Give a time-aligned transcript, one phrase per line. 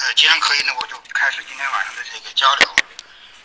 [0.00, 2.76] 呃，既然可以呢，我就开始今天晚上的这个交流。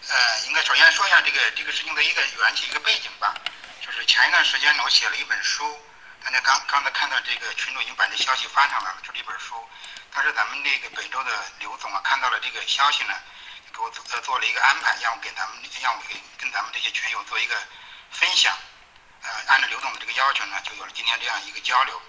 [0.09, 3.33] 呃，应该首先说一下这个这个事情的一个缘起、一个背景吧。
[3.79, 5.79] 就是前一段时间呢，我写了一本书，
[6.21, 9.55] 大家刚刚才看到这个群主已经把这消息发上来了，就是一本书。
[10.13, 13.13] 但是咱们那个本周的刘总啊，看到了这个消息呢，
[13.73, 17.55] 给我做做了一个安排，让我给咱们让我给跟咱们这些群友做一个
[18.11, 18.53] 分享。
[19.23, 22.01] 呃，按照刘总的这个要求呢，就有了今天这样一个交流。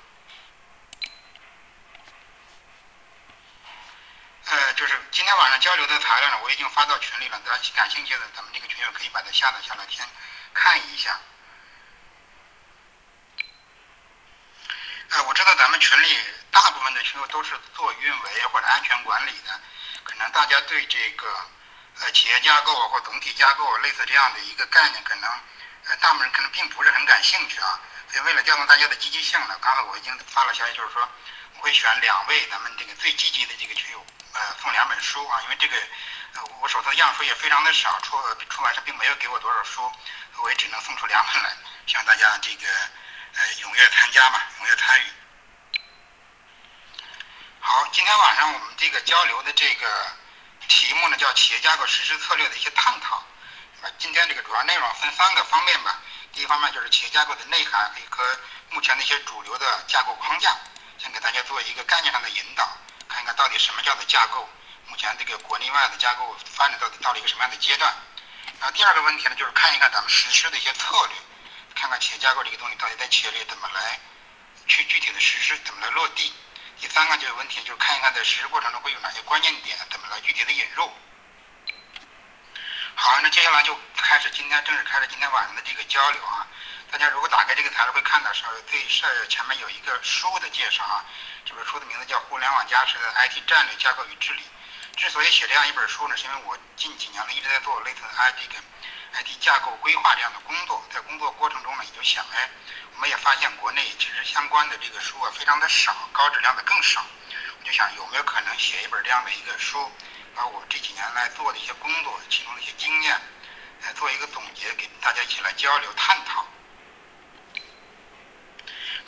[4.52, 7.40] 呃，就是今天晚上交流的材料呢，我已经发到群里了。
[7.40, 10.06] 大家感兴趣的，咱们这个群友可以把它下载下来先
[10.52, 11.18] 看一下。
[15.08, 16.18] 呃，我知道咱们群里
[16.50, 19.58] 大部分的群友都是做运维或者安全管理的，
[20.04, 21.34] 可能大家对这个
[22.00, 25.30] 呃企业架构或总体架构类似这样的一个概念，可能
[25.84, 27.80] 呃大部分人可能并不是很感兴趣啊。
[28.10, 31.08] 所以为了调动大家的积极性呢，刚才我已经发了消息，就是说
[31.54, 34.04] 我会选两位咱们这个最积极的这个群友。
[34.32, 35.76] 呃，送两本书啊，因为这个，
[36.34, 38.16] 呃，我手头的样书也非常的少，出
[38.48, 39.92] 出版社并没有给我多少书，
[40.42, 42.66] 我也只能送出两本来，希望大家这个
[43.34, 45.06] 呃踊跃参加吧，踊跃参与。
[47.60, 50.06] 好，今天晚上我们这个交流的这个
[50.66, 53.16] 题目呢，叫企业架构实施策略的一些探讨。
[53.82, 56.00] 啊，今天这个主要内容分三个方面吧。
[56.32, 60.56] 第一方面就是企业架构的内涵和目前的一些主流的架构框架，
[60.96, 62.66] 先给大家做一个概念上的引导。
[63.12, 64.48] 看看到底什么叫做架构？
[64.88, 67.92] 目前这个国内外的架构发展到底到了一个什么样的阶段？
[68.58, 71.16] 然后第二个问题呢，就是看一看咱们实施的一些策略，
[71.74, 73.98] 看看企业架构这个东西到底在企业里怎么来
[74.66, 76.32] 去具体的实施，怎么来落地？
[76.80, 80.90] 第三个就是问题，就是看一看在实施过程中会有哪些关键点，怎么来具体的引入？
[82.94, 86.46] 好，那接下来就开始今天正式开始今天晚上的这个交流啊。
[86.92, 91.02] 大家如果打开这个材料会看到，上最是前面有一个书的介绍啊。
[91.42, 94.42] 这本书的名字叫《互联网加持的 IT 战略架构与治理》。
[95.00, 98.60] 之所以写这样一本书呢，是因为我近几年呢一直在做类似的 IT 跟
[99.24, 102.50] IT 架构规划这样的工作，在工作过程中呢，也就想，哎，
[102.94, 107.02] 我们也发现国内其实相关的这个书啊非常的少，高质量的更少。
[107.58, 109.90] 我就想有没有可能写一本这样的一个书，
[110.34, 113.18] 把我这几年来做的一些工作，其中的一些经验，
[113.80, 116.46] 来做一个总结，给大家一起来交流探讨。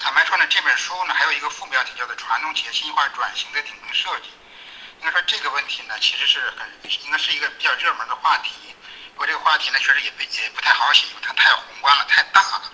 [0.04, 4.28] 坦白说呢，这本书呢还有一个副标题叫做“传统企业信息化转型的顶层设计”。
[5.00, 8.52] 应该说这个问题呢，其实是很应该是一个比较热门的话题。
[9.14, 12.70] 不过这个话题呢，确实也不也不太好写，因为它太宏观了，太大了。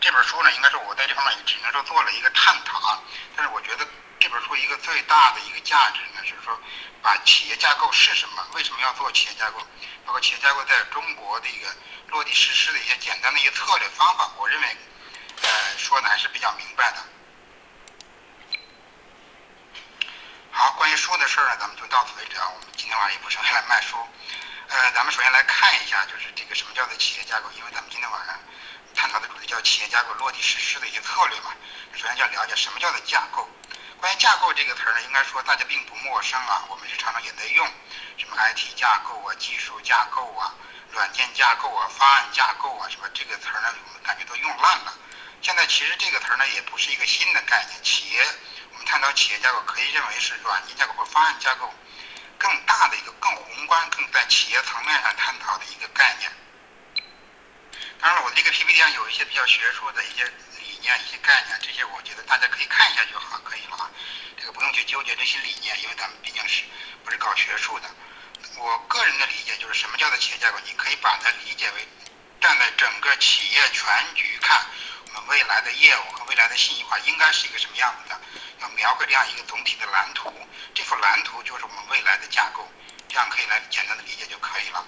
[0.00, 2.78] 这本书呢，应该说我在这方面也只能说做了一个探讨。
[2.88, 2.98] 啊。
[3.36, 3.86] 但是我觉得
[4.18, 6.58] 这本书一个最大的一个价值呢，就是说
[7.02, 9.58] 把企业架构是什么，为什么要做企业架构，
[10.06, 11.68] 包括企业架构在中国的一个
[12.08, 14.76] 落地实施的一些简单的一些策略方法，我认为。
[15.42, 15.48] 呃，
[15.78, 17.02] 说的还是比较明白的。
[20.50, 22.48] 好，关于书的事儿呢，咱们就到此为止啊。
[22.54, 23.96] 我们今天晚上也不是来卖书。
[24.68, 28.38] 呃，咱们首先来看一下，就是这个什么叫做企业架构，因为咱们今天晚上
[28.94, 31.52] 探讨的主题叫企业架构落地实施的一些策略嘛。
[31.94, 33.48] 首先要了解什么叫做架构。
[33.98, 37.66] 关于架构这个词儿呢，应该说大家并不陌生啊，我们日常上也在用，
[38.16, 40.54] 什么 IT 架构啊、技术架构啊、
[40.90, 43.08] 软件架构啊、方案架构啊，什么？
[43.14, 44.94] 这个词儿呢，我们感觉都用烂了。
[45.42, 48.24] 现在其实这个词儿呢也不是一个新的概念，企业
[48.70, 51.68] 我们探讨企业架构可以认为是软件架构或方案架构
[52.38, 56.30] 更大的一个更宏观、更在企业层面上探讨的一个概念。
[58.00, 63.90] 当然了，我这个 PPT 上有一些比较学术的一些理念、一些概念，这些我觉得大家可以看一下就好，可以了啊。
[64.38, 66.62] 这个不用去纠结这些理念，因为咱们毕竟是
[67.04, 67.90] 不是搞学术的。
[68.58, 70.58] 我个人的理解就是什么叫做企业架构？
[70.64, 71.88] 你可以把它理解为
[72.40, 74.64] 站在整个企业全局看。
[75.14, 78.20] 我们未来的业务和未来的信息化应该是一个什么样子的？
[78.60, 80.32] 要描绘这样一个总体的蓝图，
[80.74, 82.66] 这幅蓝图就是我们未来的架构，
[83.08, 84.84] 这样可以来简单的理解就可以了。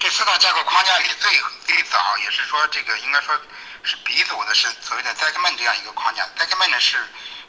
[0.00, 1.30] 这四大架构框架里最
[1.66, 3.38] 最早也是说这个应该说
[3.82, 6.26] 是鼻祖的是所谓的 Zekman 这样一个框架。
[6.38, 6.98] Zekman 呢是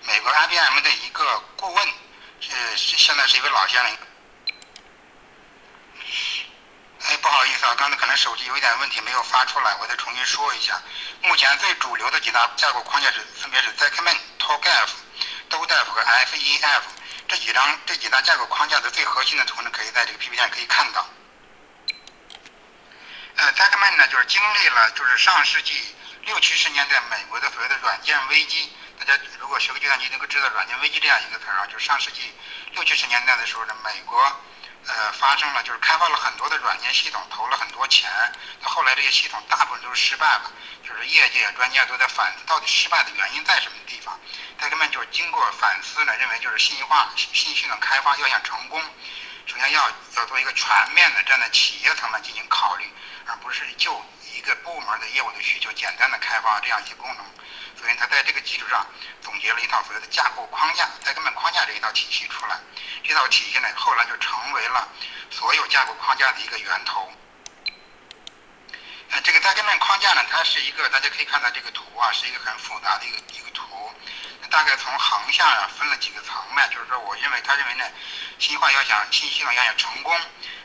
[0.03, 1.87] 美国 IBM 的一个顾问，
[2.41, 3.97] 是是现在是一位老先生。
[7.09, 10.79] 哎，不好意思啊，刚才可能手机有一点问题，没有发出来，我再重新说一下。
[11.23, 14.89] 目前最主流的几大架构框架是分别是 Zekman、TOGAF、
[15.49, 16.81] DODEF 和 FEF
[17.27, 21.03] 这几张这几大架构框架的最核心的图呢，可以在这个 PPT 上可以看到。
[23.37, 25.95] 呃，Zekman 呢就是经历了就是上世纪
[26.25, 32.31] 六七十年代美国的所谓的软件危机，大家如果学过计算机能够知道软件危机这样一个词儿啊，就是上世纪
[32.73, 34.31] 六七十年代的时候呢，美国。
[34.87, 38.09] 呃，发生了就是开发了很多的软件系统，投了很多钱，
[38.61, 44.19] 那后来这些系统大部分都是失败了，就是业界专家都在反思到底失败的原因在什么地方。
[44.57, 48.81] 他根本就经过反思呢，认为就是信息化信息系统开发要想成功，
[49.45, 52.91] 首先要要做一个全面的站在企业层面进行考虑，
[53.27, 54.03] 而不是就
[54.39, 57.25] 一个部门的业务的需求简单的开发这样一些功能。
[57.75, 58.85] 所以他在这个基础上
[59.21, 62.57] 总结了一套所谓的架构框架，在根本框架这一套体系出来。
[63.03, 64.87] 这套体系呢，后来就成为了
[65.29, 67.11] 所有架构框架的一个源头。
[69.11, 73.91] 呃，这个戴克曼框架呢，它是一个大家可以看到这个图啊，是一个很复杂的一个一个图。
[74.49, 77.85] 大概从横向啊分了几个层面，就是说，我认为他认为呢，
[78.39, 80.17] 信息化要想信息系统要想成功，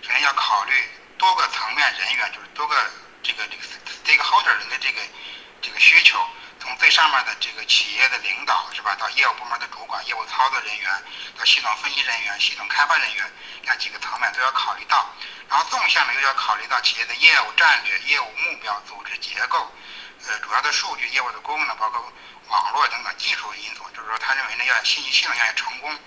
[0.02, 0.72] 首先要考虑
[1.18, 2.90] 多个层面人员，就是多个
[3.24, 3.62] 这个这个
[4.04, 5.00] 这个 holder 人的这个
[5.60, 6.20] 这个需求。
[6.60, 11.04] 从最上面的这个企业的领导是吧，到业务部门的主管、业务操作人员，
[11.36, 13.32] 到系统分析人员、系统开发人员，
[13.62, 15.04] 这几个层面都要考虑到。
[15.46, 19.70] 然后纵向呢，又要考虑到企业的业务战略、业务目标、组织结构，
[20.26, 22.10] 呃，主要的数据、业务的功能，包括
[22.48, 23.84] 网络等等技术因素。
[23.94, 25.98] 就是说，他认为呢，要信息系统要成功，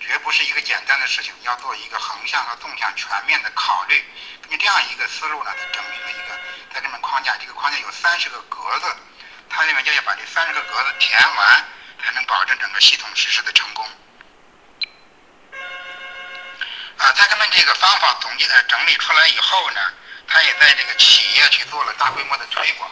[0.00, 4.02] 绝不是一个简单的事情，要做一个横向和纵向全面的考虑。
[4.42, 6.38] 根据这样一个思路呢，他整理了一个
[6.74, 8.96] 在这么框架，这个框架有三十个格子。
[9.48, 11.64] 他认为就要把这三十个格子填完，
[12.02, 13.86] 才能保证整个系统实施的成功。
[16.96, 19.80] 啊，在他们这个方法总结呃整理出来以后呢，
[20.26, 22.90] 他也在这个企业去做了大规模的推广。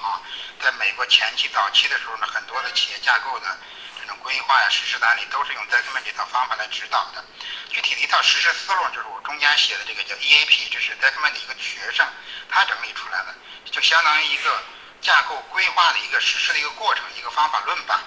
[0.63, 3.59] 在美国前期早期的时候呢，很多的企业架构的
[4.01, 7.25] 这种规划呀、实施案例都是用 d 克 c 这套方法来指导的。
[7.69, 12.07] 具体的一套实施思路就是我中间写的这个叫 EAP，这是 d 克 c 的一个学生
[12.49, 13.35] 他整理出来的，
[13.73, 14.63] 就相当于一个。
[15.03, 18.01] 架构规划的一个实施的一个过程，一个方法论吧。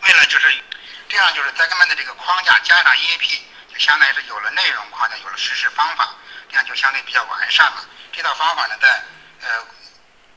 [0.00, 0.58] 为了就是
[1.06, 3.40] 这样，就是在他们的这个框架加上 EAP，
[3.70, 6.14] 就相当于是有了内容框架，有了实施方法，
[6.48, 7.84] 这样就相对比较完善了。
[8.10, 9.04] 这套方法呢，在
[9.40, 9.66] 呃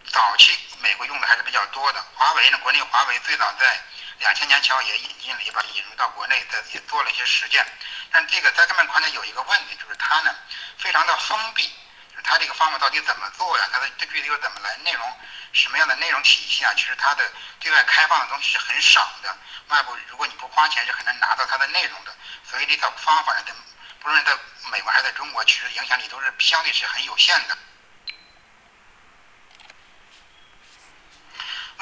[0.06, 2.04] 早期美国用的还是比较多的。
[2.14, 3.82] 华为呢，国内华为最早在
[4.20, 7.66] 两千年前也引进了，也把它引入到国内，在也做了一些实践。
[8.12, 10.36] 但这个在他们框架有一个问题，就是它呢
[10.78, 11.68] 非常的封闭。
[12.12, 13.68] 就是它这个方法到底怎么做呀？
[13.72, 14.76] 它的这具体又怎么来？
[14.84, 15.20] 内容
[15.52, 16.74] 什么样的内容体系啊？
[16.76, 19.36] 其实它的对外开放的东西是很少的。
[19.70, 22.14] 外部如果你不花钱是很难拿到它的内容的。
[22.50, 23.54] 所以这套方法呢，在
[24.00, 24.38] 不论在
[24.70, 27.58] 美国还是在中国，其实影响力都是相对是很有限的。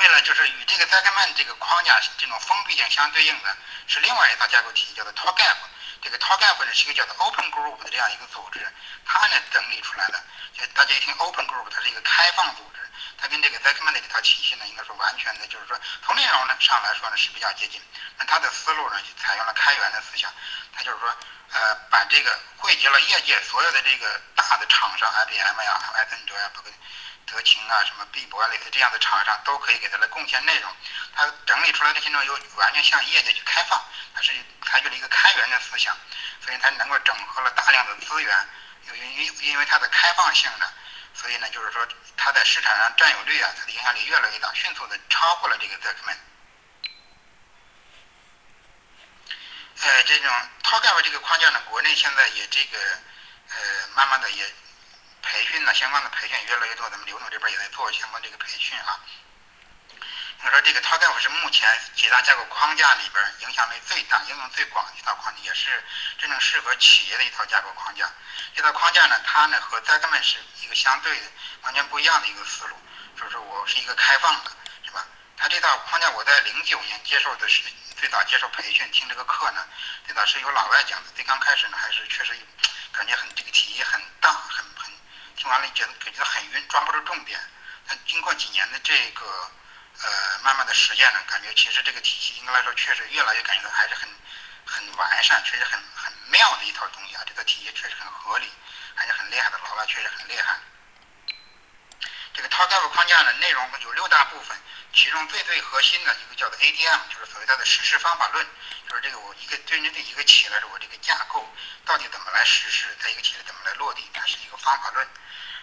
[0.01, 3.55] 为了就是与这个 Zagman 这个框架这种封闭性相对应的，
[3.85, 5.55] 是另外一套架构体系，叫做 TOGAF。
[6.01, 8.65] 这个 TOGAF 呢是一个叫做 Open Group 的这样一个组织，
[9.05, 10.19] 它呢整理出来的。
[10.57, 12.81] 就大家一听 Open Group，它是一个开放组织，
[13.21, 17.79] 它跟这个 Zekman 的这套体系呢，应该说完全的，就是说从内容呢上来说呢是比较接近。
[18.17, 20.33] 那它的思路呢就采用了开源的思想，
[20.73, 21.15] 它就是说，
[21.51, 26.71] 呃，把这个汇集了业界所有的这个大的厂商，IBM 呀、艾森哲呀、包括
[27.31, 30.69] 德勤啊、什么碧博啊类似这样的厂商，都可以给它来贡献内容。
[31.15, 33.81] 它整理出来的内容又完全向业界去开放。
[34.13, 34.33] 它是
[34.65, 35.95] 采取了一个开源的思想，
[36.43, 38.49] 所以它能够整合了大量的资源。
[38.87, 40.69] 由于因为它的开放性呢，
[41.13, 41.87] 所以呢，就是说
[42.17, 46.19] 它在市场上占有率啊，它的影响力越来越大，迅速的超过了这个 z e k m a n
[49.83, 50.29] 呃，这种
[50.63, 52.77] TalkGap 这个框架呢，国内现在也这个
[53.49, 54.45] 呃，慢慢的也
[55.21, 58.99] 培训呢，相关的培训越来越多，咱们刘总这边也在做相关这个培训啊。
[60.43, 65.83] 我说这个 TalkGap 是目前几大架构框架里边影响力最大、应用最广的一套框架，也是
[66.17, 68.09] 真正适合企业的一套架构框架。
[68.55, 71.27] 这套框架呢，它呢和 z e k m a n 是一个相对的、
[71.61, 72.75] 完全不一样的一个思路。
[73.15, 74.51] 就是我是一个开放的，
[74.83, 75.05] 是吧？
[75.37, 77.61] 它这套框架我在零九年接受的是
[77.95, 79.63] 最早接受培训听这个课呢，
[80.07, 81.11] 最早是由老外讲的。
[81.15, 82.35] 最刚开始呢，还是确实
[82.91, 84.40] 感觉很这个体系很大，
[85.41, 87.39] 听完了觉得感觉很晕，抓不住重点。
[87.87, 89.51] 但经过几年的这个。
[90.03, 94.09] 呃，慢慢的实践呢，感觉其实这个体系应该来说确实越来越感觉到还是很
[94.65, 97.21] 很完善，确实很很妙的一套东西啊。
[97.27, 98.49] 这个体系确实很合理，
[98.95, 100.57] 还是很厉害的，老外确实很厉害。
[102.33, 104.57] 这个 TalkGap 框架呢，内容有六大部分，
[104.91, 108.47] 其中最最核心的一个叫做 ADM，就是所谓它的实施方法论，
[108.91, 111.47] 就是这个我一个对针对一个企业来说，我这个架构
[111.85, 115.07] 到底怎么来实施，在一个企业怎么来落地，它是一个方法论，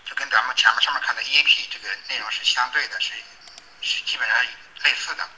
[0.06, 3.12] 就跟咱们前面上面看的 EAP 这个内容是相对的，是。
[3.80, 4.36] 是基本上
[4.82, 5.28] 类似的。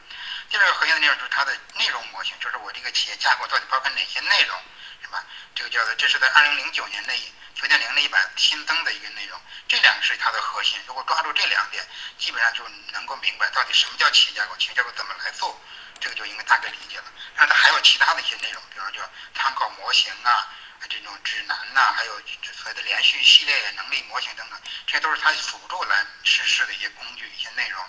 [0.49, 4.57] 第二个核心的内容就是它的内容模型，就是我这个企业架构到底包括哪些内容，
[5.03, 5.23] 是吧？
[5.55, 7.13] 这个叫做这是在二零零九年那
[7.55, 9.39] 九点零那一版新增的一个内容。
[9.69, 10.81] 这两个是它的核心。
[10.87, 15.61] 如果抓住这两点，基本上就能够明白到底什么叫企业架构，企业架构怎么来做，
[16.01, 17.05] 这个就应该大概理解了。
[17.37, 20.49] 然后它还有其他的一些内容，比如说叫参考模型啊，
[20.89, 22.21] 这种指南呐，还有
[22.53, 27.85] 所谓的连续系列能力模型等等，这些都是它辅助来实施的一些工具、一些内容。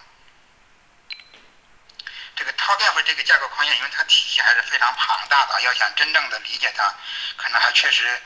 [2.35, 6.93] 这个 TOGAF 这个架构框架，因为它体系还是非常庞大的，要想真正的理解它，
[7.37, 8.19] 可能还确实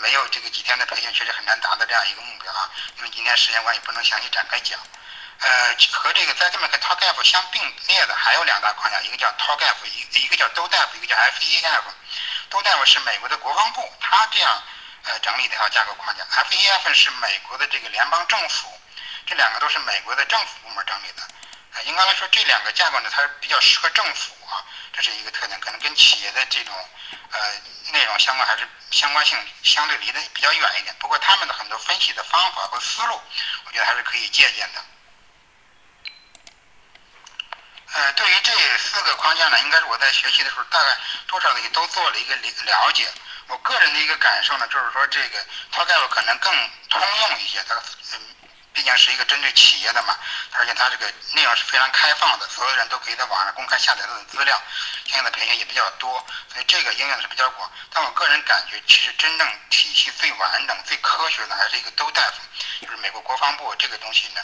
[0.00, 2.70] 没有这个几天的培训，确实很难达到这样一个目标啊。
[2.98, 4.78] 因为今天时间关系，不能详细展开讲。
[5.44, 11.82] 呃，和这个在这么个 TOGAF 相并列的还有两大框架，一个叫 TOGAF，一一个叫 DODAF，一个叫 FEF。
[12.48, 14.62] DODAF 是美国的国防部，它这样
[15.02, 18.68] 呃整理的一套架构框架 FEF 是美国的这个联邦政府，
[19.26, 21.22] 这两个都是美国的政府部门整理的。
[21.74, 26.72] 啊，应该来说这两个架构呢，它是比较适合政府啊，这是一个特点，可能跟企业的这种
[27.32, 27.40] 呃
[27.90, 30.94] 内容相关还是相关性相对离得比较远一点。
[31.00, 33.20] 不过他们的很多分析的方法和思路，
[33.64, 34.84] 我觉得还是可以借鉴的。
[37.94, 40.96] 呃，对于这四个框架呢，应该是我在学习的时候，大概
[41.26, 43.06] 多少的都做了一个了了解。
[43.48, 45.38] 我个人的一个感受呢，就是说这个
[45.72, 46.52] TOGAF 可能更
[46.88, 47.74] 通用一些，它
[48.12, 48.20] 嗯。
[48.74, 50.16] 毕竟是一个针对企业的嘛，
[50.52, 54.58] 而且它这个内容是非常开放的，所有人都可以在网上公开下载它的资料，
[55.04, 57.70] 相应的培训也比较多，所以这个应用是比较广。
[57.92, 62.32] 但我个人感觉，其实真正体系最完整、最科学的还是一个 DODAF，
[62.80, 64.40] 就是美国国防部这个东西呢，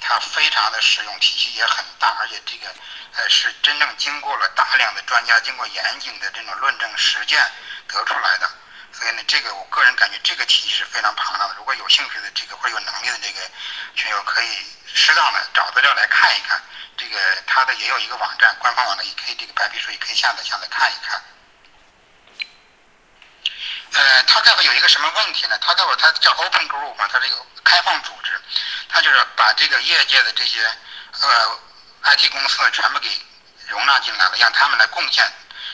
[0.00, 2.66] 它非常的实用，体系也很大，而且这个
[3.14, 7.40] 呃是真正经过了大量的专家、经过严谨的这种论证实践
[7.86, 8.50] 得出来的。
[8.92, 11.54] 所以呢，这个我个人感觉这个体系是非常庞大的。
[11.56, 13.40] 如果有兴趣的这个或者有能力的这个
[13.94, 14.48] 群友，可以
[14.92, 16.60] 适当的找资料来看一看。
[16.96, 21.22] 这个它的也有一个网站，官方网站也可以，这个白皮书也可以下载下来看一看。
[23.92, 25.58] 呃，它这个有一个什么问题呢？
[25.60, 28.38] 它这个它叫 Open Group 嘛，它这个开放组织，
[28.92, 30.60] 他就是把这个业界的这些
[31.20, 31.58] 呃
[32.14, 33.08] IT 公司全部给
[33.68, 35.24] 容纳进来了，让他们来贡献。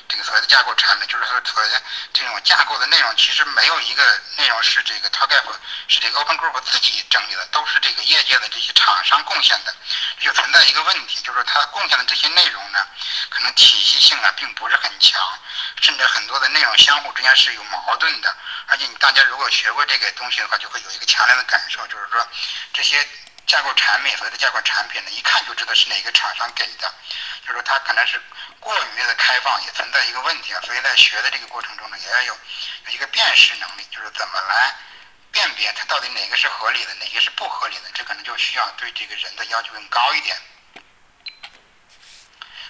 [0.09, 1.83] 这个所谓的架构产品，就是说所谓的
[2.13, 4.03] 这种架构的内容，其实没有一个
[4.37, 5.45] 内容是这个 TOGAF
[5.89, 9.75] 是这个 Open Group 自己整理的，都是这个业界的这些厂商贡献的。
[10.21, 12.87] 就存在一个问题，就是说它贡献的这些内容呢，
[13.29, 15.21] 可能体系性啊并不是很强，
[15.81, 18.35] 甚至很多的内容相互之间是有矛盾的。
[18.67, 22.27] 而且你大家如果学过这个东西的话，就会有一个强烈的感受，就是说
[22.73, 23.07] 这些
[23.47, 26.93] 架构产品所谓的架构产品呢，一看就知道是哪个厂商给的，
[27.43, 28.21] 就是说它可能是。
[28.59, 32.37] 过于的开放也存在一个问题啊，所以在学的这个过程中呢，也要有
[32.89, 34.75] 一个辨识能力，就是怎么来
[35.31, 40.37] 辨别它到底哪个是合理的，哪个是不合理的，这可能就需要对这个人的要求更高一点。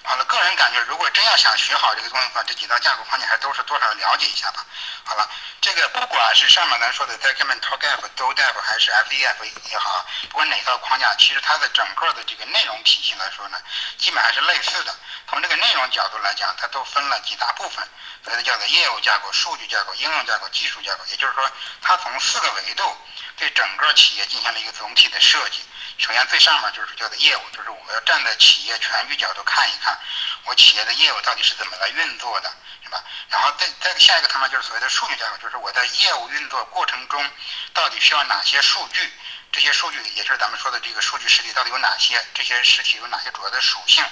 [0.09, 4.65] 好了，个人感觉，如果真要想学好这个东西的话，这几道架构框架还都是多少了解一下吧。
[5.03, 5.29] 好了，
[5.61, 13.59] 这个不管是上面咱说的 Document TOGAF、d o d f 还是 FEF 也好，不管哪套框架，其实它的整个的这个内容体系来说呢，
[13.99, 14.95] 基本还是类似的。
[15.29, 17.85] 从这个内容角度来讲，它都分了几大部分，
[18.25, 21.05] 所以叫做业务架构、数据架构、应用架构、技术架构。
[21.11, 21.51] 也就是说，
[21.83, 22.97] 它从四个维度
[23.37, 25.65] 对整个企业进行了一个总体的设计。
[25.99, 29.99] 首先，最上面就是叫做业务，就是我们要站在企业全局角度看一看，
[30.45, 33.03] 我企业的业务到底是怎么来运作的，是吧？
[33.29, 37.31] 然后再再下一个层面就是所谓的数据架构，就是我在业务运作过程中
[37.73, 39.13] 到底需要哪些数据？
[39.51, 42.23] 这些数据也就是咱们说的这个数据实体到底有哪些？
[42.35, 44.05] 这些实体有哪些主要的属性？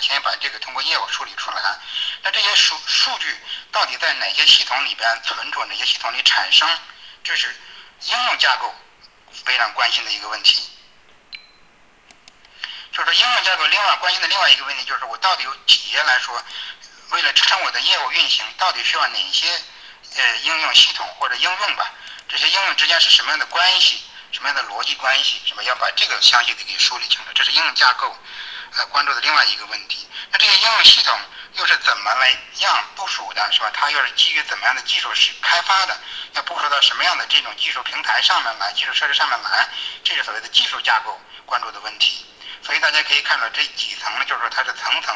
[0.00, 1.62] 先把这个通过业务梳理出来。
[2.22, 3.38] 那这些数数据
[3.70, 5.64] 到底在哪些系统里边存储？
[5.64, 6.68] 哪些系统里产生？
[7.22, 7.54] 这是
[8.02, 8.74] 应用架构
[9.44, 10.68] 非常关心的一个问题。
[12.94, 16.40] 就是应用架构，另外关心的另外一个问题就是，我到底有企业来说，
[17.10, 19.60] 为了支撑我的业务运行，到底需要哪些
[20.16, 21.90] 呃应用系统或者应用吧？
[22.28, 24.04] 这些应用之间是什么样的关系？
[24.30, 25.42] 什么样的逻辑关系？
[25.44, 27.24] 什么要把这个详细的给梳理清楚？
[27.34, 28.16] 这是应用架构
[28.76, 30.08] 呃关注的另外一个问题。
[30.30, 31.18] 那这些应用系统
[31.54, 33.50] 又是怎么来样部署的？
[33.50, 33.72] 是吧？
[33.74, 36.00] 它又是基于怎么样的技术是开发的？
[36.34, 38.72] 要部署到什么样的这种技术平台上面来？
[38.72, 39.68] 技术设施上面来？
[40.04, 42.24] 这是所谓的技术架构关注的问题。
[42.64, 45.14] 所以大家可以看到这几层呢，就是说它是层层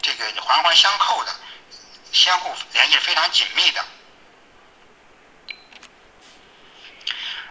[0.00, 1.34] 这个环环相扣的，
[2.12, 3.84] 相互联系非常紧密的。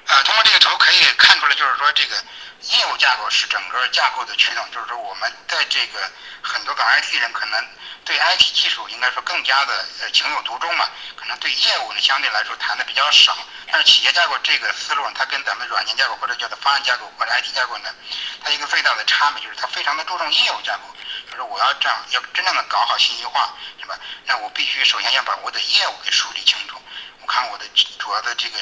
[0.08, 2.16] 啊，通过这个图可以看出来，就是说这个
[2.62, 6.10] 业务架构是整个架构的驱动，就是说我们在这个
[6.42, 7.64] 很多搞 IT 人可能
[8.08, 10.88] 对 IT 技术应该说更加的呃情有独钟嘛，
[11.18, 13.38] 可能对业务呢相对来说谈的比较少。
[13.70, 17.94] 但是企业架构这个思路，它跟咱们软件架构或者叫做方案架构或者 IT 架构呢，
[18.42, 20.84] 它一个最大的差别就是它非常的注重业务架构，
[21.30, 24.00] 就是我要这样要真正的搞好信息化，是吧？
[24.26, 26.82] 那我必须首先要把我的业务给梳理清楚。
[27.20, 27.66] 我看我的
[28.00, 28.58] 主要的这个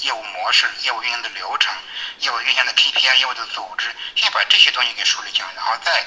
[0.00, 1.74] 业务模式、业务运营的流程、
[2.20, 6.02] 业务运行的 KPI、业务的组织，先把这些东西给梳理清楚，然后再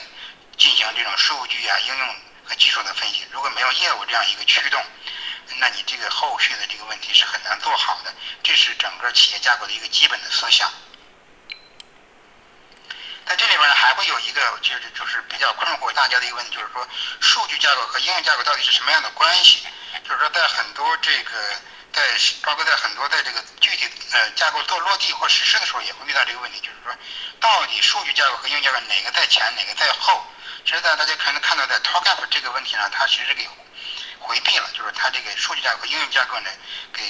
[0.57, 2.15] 进行这种数据啊、应用
[2.49, 3.27] 和技术的分析。
[3.31, 4.83] 如果没有业务这样一个驱动，
[5.59, 10.71] 那你这个后续的这个问题是很难做好的，这是整个企业架构的一个基本的思想。
[13.25, 16.87] 在这里边呢，还会有一个就是就是比较困惑大家的一个问题，就是说
[17.19, 19.67] 数据架构和应用架构到底是什么样的关系？
[20.03, 21.31] 就是说在很多这个
[21.93, 22.01] 在
[22.41, 26.91] 包括在很多在这个具体呃架构做落地或实施的时候，也会遇到这个问题，就是说
[27.39, 30.25] 到底数据架构和应用架构哪个在前，哪个在后？
[30.69, 33.49] 其实，在大家可能看到在 Talk App 这个问题上，它其实给
[34.19, 36.49] 回避了，就是它这个数据架构应用架构呢
[36.93, 37.01] 给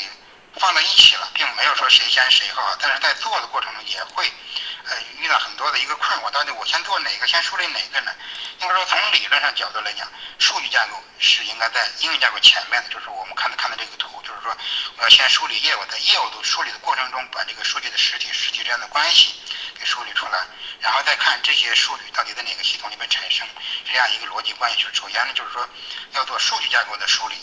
[0.56, 2.64] 放在一起了，并没有说谁先谁后。
[2.80, 4.32] 但是在做的过程中也会
[4.86, 8.12] 呃遇到很多的一个困惑，到底我先做哪个，先梳理哪个呢？
[8.60, 14.56] 应该说从理论上角度来讲，数据架构是应该在应用架构前面的，就是我们看的看的这个图，就是说
[14.98, 19.42] 我要先梳理业务，在业务的梳理的过程中，把这个数据的实体实体之间的关系
[19.78, 20.46] 给梳理出来。
[20.82, 23.46] 然后再看这些数据到底在哪个系统里面产生，
[23.86, 24.90] 这样一个逻辑关系是。
[24.94, 25.68] 首先呢，就是说
[26.14, 27.36] 要做数据架构的梳理，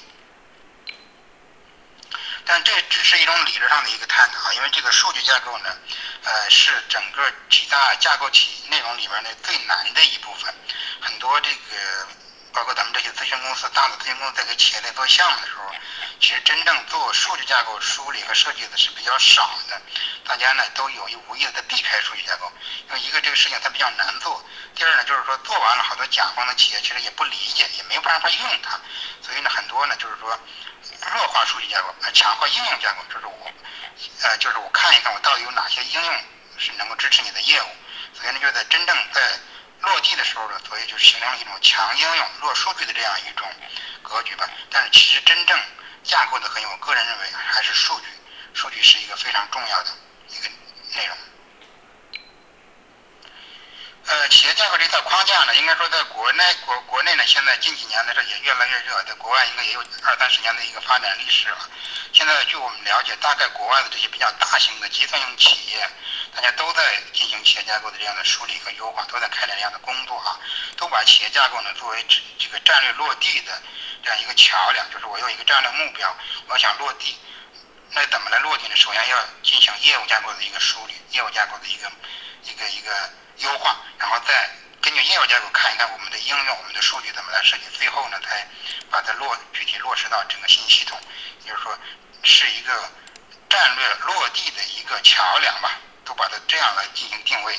[2.46, 5.76] 但这只是一种理论上的一个探讨，因为这个数据架构呢，
[6.22, 10.54] 呃，是整个几大架构体内容里边呢最难的一部分，
[11.00, 12.06] 很多这个。
[12.56, 15.70] 包括咱们这些咨询公司、大的咨询公司在给企业在做项目的时候，
[16.18, 19.78] 其实真正做数据架构梳理和设计的是比较少的。
[20.24, 22.50] 大家呢都有意无意的在避开数据架构，
[22.88, 24.42] 因为一个这个事情它比较难做。
[24.74, 28.80] 第二呢，就是说做完了好多甲方的企业其实也不理解，也没有办法用它。
[29.20, 30.40] 所以呢，很多呢就是说
[31.12, 33.52] 弱化数据架构，呃，强化应用架构，就是我，
[34.22, 36.14] 呃，就是我看一看我到底有哪些应用
[36.58, 37.66] 是能够支持你的业务。
[38.14, 39.20] 所以呢，就在真正在。
[39.82, 43.46] 落地的时候呢，所以就形成了一种强应用弱数据的这样一种
[44.02, 44.48] 格局吧。
[44.68, 45.56] 但是其实真正
[46.02, 48.06] 架构的核心，我个人认为还是数据，
[48.52, 49.90] 数据是一个非常重要的
[50.28, 50.48] 一个
[50.94, 51.16] 内容。
[54.06, 61.68] 呃，企业架构这套框架呢，应该说在国内国国内呢，现在近几年呢这也越来越热，在国外应该也有二三十年的一个发展历史了。
[62.12, 65.88] 现在据我们了解，大概国外的这些比较大型的集团型企业。
[66.36, 70.38] 大家都在进行企业架构的这样的梳理和优化，都在开展这样的工作啊，
[70.76, 73.58] 都把企业架构呢作为这这个战略落地的
[74.04, 76.14] 这样一个桥梁，就是我有一个战略目标，
[76.48, 77.18] 我想落地，
[77.90, 78.76] 那怎么来落地呢？
[78.76, 81.90] 首先要进行业务架构的一个梳理，业务架构的一个
[82.42, 88.46] 一个一个优化，然后再根据业务架构看一看我们的应用，我们的数据怎么来设计，最后呢才
[88.90, 90.98] 把它落具体落实到整个信息系统，
[91.44, 91.78] 就是说
[92.22, 92.90] 是一个
[93.48, 95.72] 战略落地的一个桥梁吧。
[96.06, 97.58] 都把它这样来进行定位。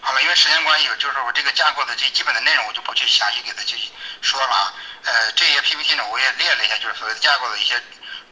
[0.00, 3.76] 好了，因为时间关系，就是我这个架构的这基本的内容，我就不去详细给它去
[4.22, 4.72] 说了啊。
[5.04, 7.78] 呃，这些 PPT 呢，我也列了一下，就是所谓的架构的一些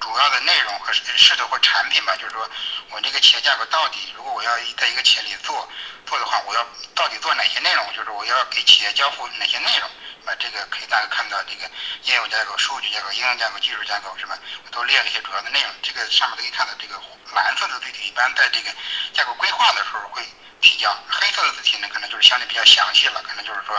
[0.01, 2.17] 主要的内容和势头或产品吧。
[2.17, 2.51] 就是说
[2.93, 5.67] 我这个企业架构到底，如果我要在一个企业里做
[6.07, 7.87] 做的话，我要到底做哪些内容？
[7.97, 9.89] 就是我要给企业交付哪些内容？
[10.25, 11.69] 把这个可以大家看到这个
[12.05, 14.39] 业务架构、数据架构、应用架构、技术架构是吧？
[14.65, 15.71] 我都列了一些主要的内容。
[15.83, 17.01] 这个上面都可以看到，这个
[17.35, 18.71] 蓝色的字体一般在这个
[19.15, 20.23] 架构规划的时候会
[20.61, 23.75] 提交，黑色的字体呢可能就是相对比较详细了，可能就是说，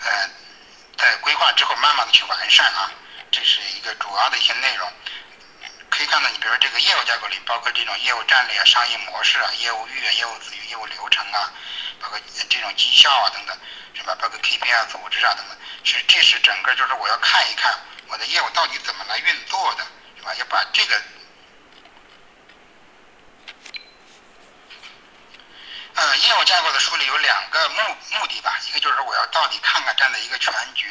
[0.00, 0.30] 呃，
[0.98, 2.92] 在规划之后慢慢的去完善啊，
[3.32, 4.92] 这是一个主要的一些内容。
[5.96, 11.50] 可以看到，你比如说这个业务架构里，包括这种业务战略啊、商业模式啊、业务域啊、业务子域、业务流程啊，
[11.98, 13.56] 包括这种绩效啊等等。
[13.96, 14.14] 是吧？
[14.20, 17.74] 包括 KPI 组织啊等等，其实这是整个就是我要看一看
[18.08, 19.86] 我的业务到底怎么来运作的，
[20.18, 20.34] 是吧？
[20.34, 21.02] 要把这个，
[25.96, 30.86] 呃，业务架构的梳理有两个目目的吧，一个就是我要到底看看站在一个全局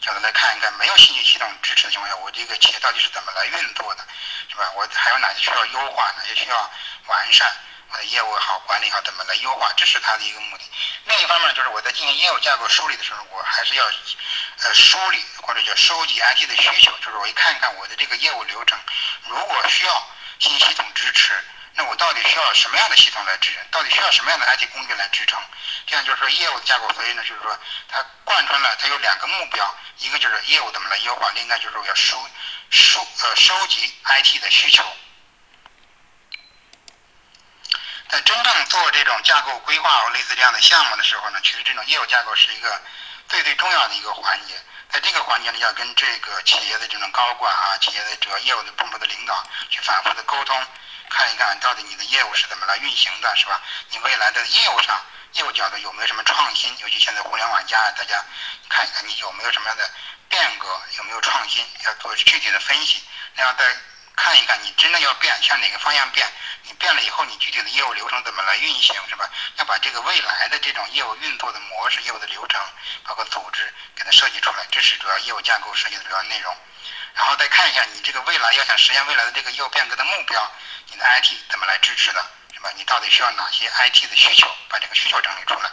[0.00, 4.04] 角度来看一看，没有信息系统支持的情况下，我这个企业到底是怎么来运作的，
[4.48, 4.68] 是吧？
[4.74, 6.70] 我还有哪些需要优化，哪些需要
[7.06, 7.48] 完善？
[7.92, 9.72] 我的业务好，管理好，怎么来优化？
[9.76, 10.64] 这是它的一个目的。
[11.04, 18.76] 另一方面，就是我在进行业务架构梳理的时候，我还是要呃梳理或者叫收集 IT 的需求，就是我一看一看我的这个业务流程，
[19.28, 20.08] 如果需要
[20.40, 21.32] 新系统支持，
[21.88, 23.62] 我到底需要什么样的系统来支撑？
[23.70, 25.40] 到底需要什么样的 IT 工具来支撑？
[25.86, 32.16] 这样就是说业务架构，所以呢，就是说它贯穿了，它有两个目标，一个就是业务怎么来优化，另一个就是我要收
[32.70, 34.84] 收呃收集 IT 的需求。
[38.08, 42.80] 在真正做这种架构规划或类似这样的项目的时候呢，其实这种业务架构是一个
[43.28, 44.54] 最最重要的一个环节。
[44.90, 50.66] 在这个环节呢，要跟这个企业的这种高管啊、企业的主要业务的部门的领导去反复的沟通，
[51.10, 53.60] 看一看到底你的业务是怎么来运行的，是吧？
[53.90, 54.98] 你未来的业务上、
[55.34, 56.74] 业务角度有没有什么创新？
[56.78, 58.24] 尤其现在互联网加，大家
[58.68, 59.90] 看一看你有没有什么样的
[60.28, 61.66] 变革，有没有创新？
[61.84, 63.64] 要做具体的分析，那样在。
[64.16, 66.30] 看一看，你真的要变，向哪个方向变？
[66.64, 69.26] 你变了以后，你具体的业务流程怎么来运行，是吧？
[69.56, 72.60] 要把这个未来的这种业务运作的模式、业务的流程，
[73.04, 76.54] 包括组织，给它设计出来，这是主要业务架构设计的主要内容。
[77.14, 80.50] 然后再看一下，你这个未来要想实现未来的这个业务变革的目标，
[80.90, 82.70] 你的 IT 怎么来支持的，是吧？
[82.76, 84.48] 你到底需要哪些 IT 的需求？
[84.68, 85.70] 把这个需求整理出来。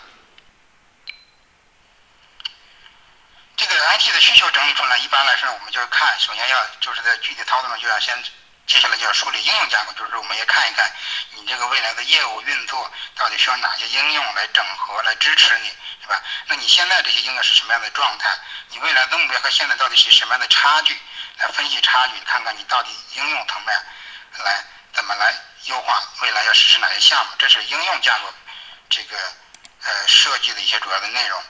[3.56, 8.22] 这个 IT 的需求整理出来，一般来说，我们就是看，首先要就是在具体操作上就要先。
[8.68, 10.92] 接下来就要梳理应用架构，就是说我们也看一看
[11.32, 15.70] 你这个未来的业务运作到底需要哪些应用来整合来支持你，
[16.02, 16.22] 是吧？
[16.48, 18.38] 那你现在这些应用是什么样的状态？
[18.70, 20.98] 你未来的目标和现在到底是什么样的差距？
[21.38, 23.74] 来分析差距，看看你到底应用层面
[24.44, 25.34] 来怎么来
[25.66, 27.32] 优化未来要实施哪些项目？
[27.40, 28.34] 这是应用架构
[28.90, 29.18] 这个
[29.84, 31.42] 呃设计的一些主要的内容。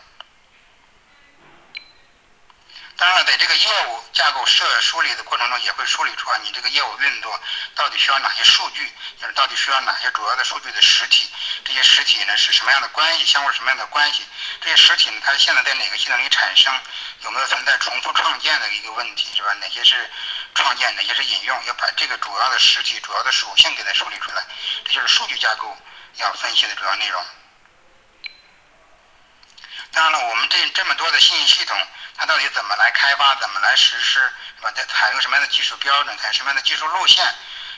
[2.98, 7.40] 当然了，在这个业务架构设梳理的过程中，也会梳理出来你这个业务运作
[7.76, 11.30] 到底需要哪些数据，就是到底需要哪些主要的数据的实体，
[11.64, 14.26] 这些实体呢是什么样的关系，相互什么样的关系？
[14.62, 16.74] 这些实体，它现在在哪个系统里产生？
[17.22, 19.54] 有没有存在重复创建的一个问题，是吧？
[19.62, 20.10] 哪些是
[20.56, 21.66] 创建，哪些是引用？
[21.66, 24.44] 要把这个主要的实体、主要的属性给它梳理出来，
[24.84, 25.78] 这就是数据架构
[26.16, 27.24] 要分析的主要内容。
[29.92, 31.78] 当然了，我们这这么多的信息系统。
[32.18, 34.20] 它到底怎么来开发，怎么来实施，
[34.58, 34.72] 是吧？
[34.76, 37.24] 它采用什么样的技术标准，采用什么样的技术路线，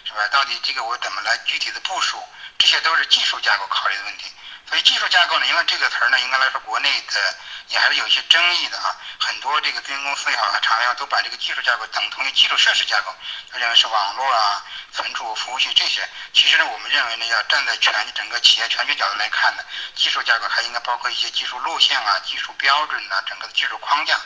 [0.05, 0.25] 是吧？
[0.31, 2.23] 到底这个我怎么来具体的部署，
[2.57, 4.31] 这些都是技术架构考虑的问题。
[4.69, 7.35] 所以技术架构呢，因为这个词儿呢，应该来说国内的
[7.69, 8.95] 也还是有一些争议的啊。
[9.19, 13.11] 很多这个咨询公司也好，厂商都把这个技术架构等同于基础设施架构，
[13.51, 16.07] 就认为是网络啊、存储服务器这些。
[16.33, 19.63] 其实呢，我们认为呢，要站在全整个企业全局角度来看呢，
[19.95, 24.19] 技术架构还应该包括一些技术路线啊、技术标准呐、整个的技术框架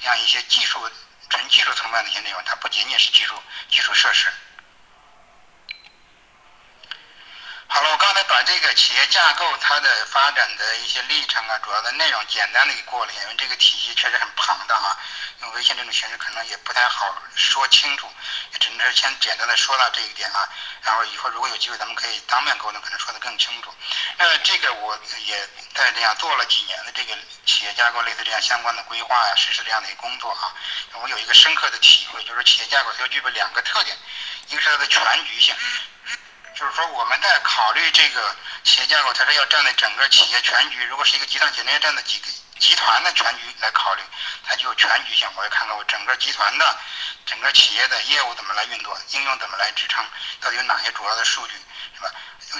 [0.00, 0.88] 这样一些技术
[1.28, 4.28] 纯技术层面的一些内容，它不仅仅是技术基础设施。
[7.70, 14.96] 好了，我刚才把这个企业架构它的发展的一些历程啊，主要的内容简单的给过了，因为这个体系确实很庞大啊，
[15.42, 18.10] 用微信这种形式可能也不太好说清楚，
[18.52, 20.48] 也只能是先简单的说到这一点啊，
[20.80, 23.72] 然后以后如果有机会咱们可以当面沟通，可能说得更清楚。
[24.16, 30.54] 那这个我也在这样做了几年的这个企业架构类似这样相关的规划呀，实施这样的一个工作啊，
[31.02, 33.94] 我有一个深刻的体会，就是企业架构它要具备两个特点，
[34.48, 35.54] 一个是它的全局性。
[36.58, 40.84] 就是说，我们在考虑这个企业架构，它是要站在整个企业全局。
[40.86, 42.26] 如果是一个集团企业，站在几个
[42.58, 44.02] 集团的全局来考虑，
[44.44, 45.28] 它就有全局性。
[45.36, 46.76] 我要看看我整个集团的、
[47.24, 50.04] 整个企业的业务怎么来运作，应用怎么来支撑，
[50.40, 51.54] 到底有哪些主要的数据，
[51.94, 52.10] 是吧？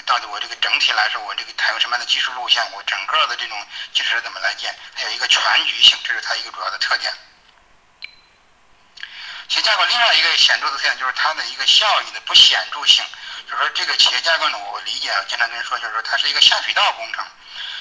[0.05, 7.13] 到底我这个整体来说，我这个采用什么样的技术路线，我整个的这种技术怎么来建，它有一个全局性，这是它一个主要的特点。
[9.49, 13.03] 企业架构另外一个显著的特点就是它的一个效益的不显著性。
[13.49, 17.25] 就是说，这个企业架构呢，我理解啊，经常跟人说，就是说，它是一个下水道工程。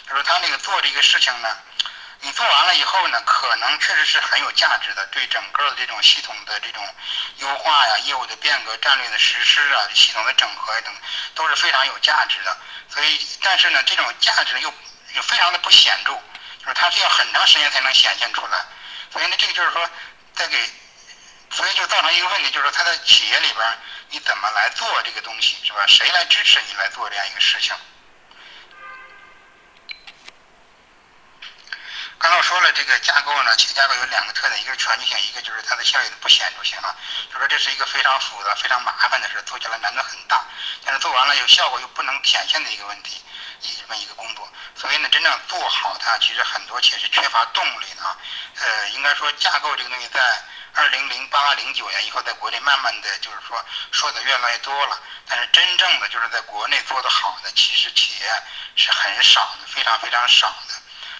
[0.08, 1.54] 就是说，它那个做这个事情呢，
[2.20, 6.82] 你做完了以后呢，可能确实是很有价值的，对整个的这种系统的这种
[7.36, 10.94] 优化呀、业务的变革、战略的实施啊、系统的整合等，
[11.34, 12.56] 都是非常有价值的。
[12.88, 14.72] 所以，但是呢，这种价值又
[15.12, 16.14] 又非常的不显著，
[16.62, 18.64] 就是它是要很长时间才能显现出来。
[19.12, 19.86] 所以呢，这个就是说，
[20.34, 20.70] 在给，
[21.50, 23.78] 所以就造成一个问题，就是说，它在企业里边。
[24.10, 25.84] 你怎么来做这个东西是吧？
[25.86, 27.74] 谁来支持你来做这样一个事情？
[32.18, 36.96] 刚才我说了，这个架构呢，企业架构有两个特点，一个是全局性，一个就是它的效益的不显著性啊。
[37.32, 40.44] 就说这是一个非常复杂、非常麻烦的事，做起来难度很大，
[40.84, 43.22] 但是做完了有效果又不能显现的一个问题，
[43.60, 44.48] 一这么一个工作。
[44.74, 48.16] 所以呢，真正做好它，其实很多企业是缺乏动力的啊。
[48.56, 50.20] 呃，应该说架构这个东西在。
[50.78, 53.60] 二零零八零九年以后，在国内慢慢的就是说
[53.90, 58.30] 说的越来越多了，但是真正的就是在国内做的好的，其实企业
[58.76, 60.74] 是很少的，非常非常少的。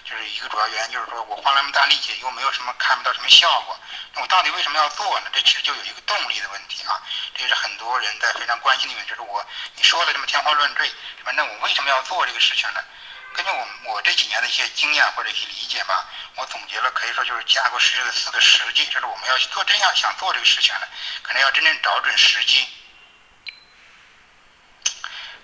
[0.05, 3.77] 就是一个主要原因，就是说我花那么大力气，又没有什么看不到什么效果，
[4.13, 5.27] 那我到底为什么要做呢？
[5.33, 6.95] 这其实就有一个动力的问题啊，
[7.35, 9.45] 这也是很多人在非常关心的问题，就是我
[9.75, 11.33] 你说的这么天花乱坠，是吧？
[11.35, 12.79] 那我为什么要做这个事情呢？
[13.41, 20.81] 根据我我这几年的一些经验或者一些理解吧，我总结了可以说就是架构实施的四个时机，就是我们要做真要想做这个事情呢，
[21.23, 22.67] 可能要真正找准时机。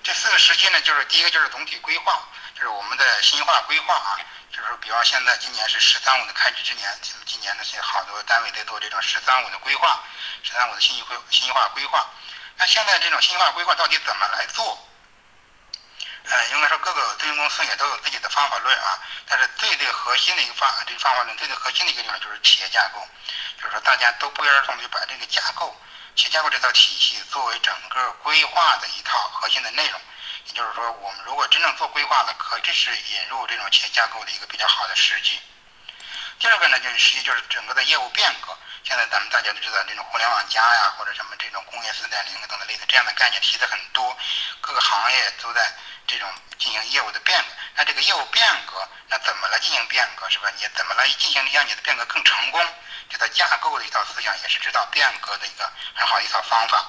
[0.03, 2.21] 这四个时机呢，就是第一个就是总体规划，
[2.53, 4.19] 就是我们的信息化规划啊，
[4.51, 10.03] 就是，比方现在今年是“十三五”的开局之年，今今年呢，现在好多单位在做这种“十三五”的规划
[10.43, 12.05] ，“十三五”的信息规信息化规划。
[12.57, 14.85] 那现在这种信息化规划到底怎么来做？
[16.27, 23.07] 呃，应该说各个咨询公司也都有自己的方法论啊，但是最最核心的一个方这个方法论，最最核心的一个地方就是企业架构，
[23.61, 25.75] 就是说大家都不约而同就把这个架构，
[26.15, 30.01] 企业架构这套体系作为整个规划的一套核心的内容。
[30.47, 35.39] 也就是说，我们如果真正做规划的，可这是引入这种企业架构的一个比较好的时机。
[36.39, 44.15] 第二个呢，就是实际就是整个的业务变革，现在咱们大家都知道，这种互联网加呀，或者什么这种工业四点零等等类似这样的概念提的很多，
[44.61, 45.73] 各个行业都在
[46.05, 47.47] 这种进行业务的变革。
[47.75, 50.51] 那这个业务变革，那怎么来进行变革，是吧？
[50.55, 52.61] 你怎么来进行让你的变革更成功？
[53.09, 56.85] 这套架构的一套思想，也是指导变革的一个很好一套方法。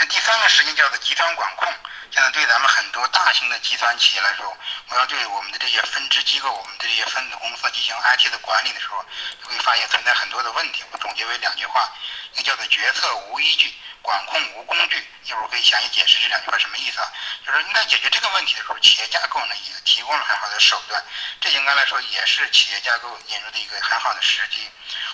[0.00, 1.70] 那第三个实际叫做集团管控。
[2.10, 4.56] 现在对咱们很多大型的集团企业来说，
[4.88, 9.04] 我要对我们的这些分支机构、我们这些分子公司进行 IT 的管理的时候，
[9.42, 10.82] 会发现存在很多的问题。
[10.90, 11.86] 我总结为两句话，
[12.32, 15.06] 一个叫做决策无依据，管控无工具。
[15.24, 17.12] 一会儿可以详细解释这两句话什么意思啊？
[17.46, 21.04] 就是应该解决这个问题的时候，企业架构呢也提供了很好的手段。
[21.42, 24.68] 这应该来说也是企业架构引入的一个很好的时机。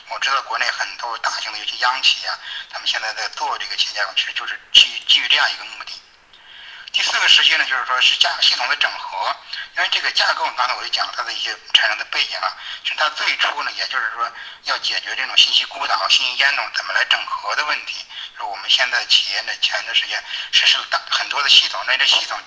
[0.08, 2.38] 我知道国内很多大型的尤其央企啊，
[2.70, 5.92] 他们现在在做这个企业架构，其实就是基基于这样一个目的。
[6.92, 9.34] 第四个时期呢，就是说是架系统的整合，
[9.76, 14.30] 因为这个架构，刚才我就讲它的一些产生的背景啊，其实它最初呢，也就是说
[14.62, 18.06] 要解决这种信息孤岛、信息烟囱怎么来整合的问题。
[18.32, 22.38] 就是我们现在企业呢，前一段时间实施了大很多的系统，那这系统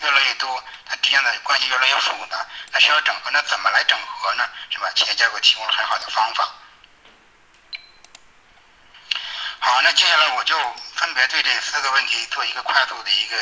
[0.00, 4.48] 越来越多，它之间的关系越来越复杂，那需要整合，那怎么来整合呢？
[4.70, 4.90] 是吧？
[4.94, 6.48] 企业架构提供了很好的方法。
[9.60, 10.56] 好，那接下来我就
[10.94, 13.36] 分别对这四个问题做一个快速的一个。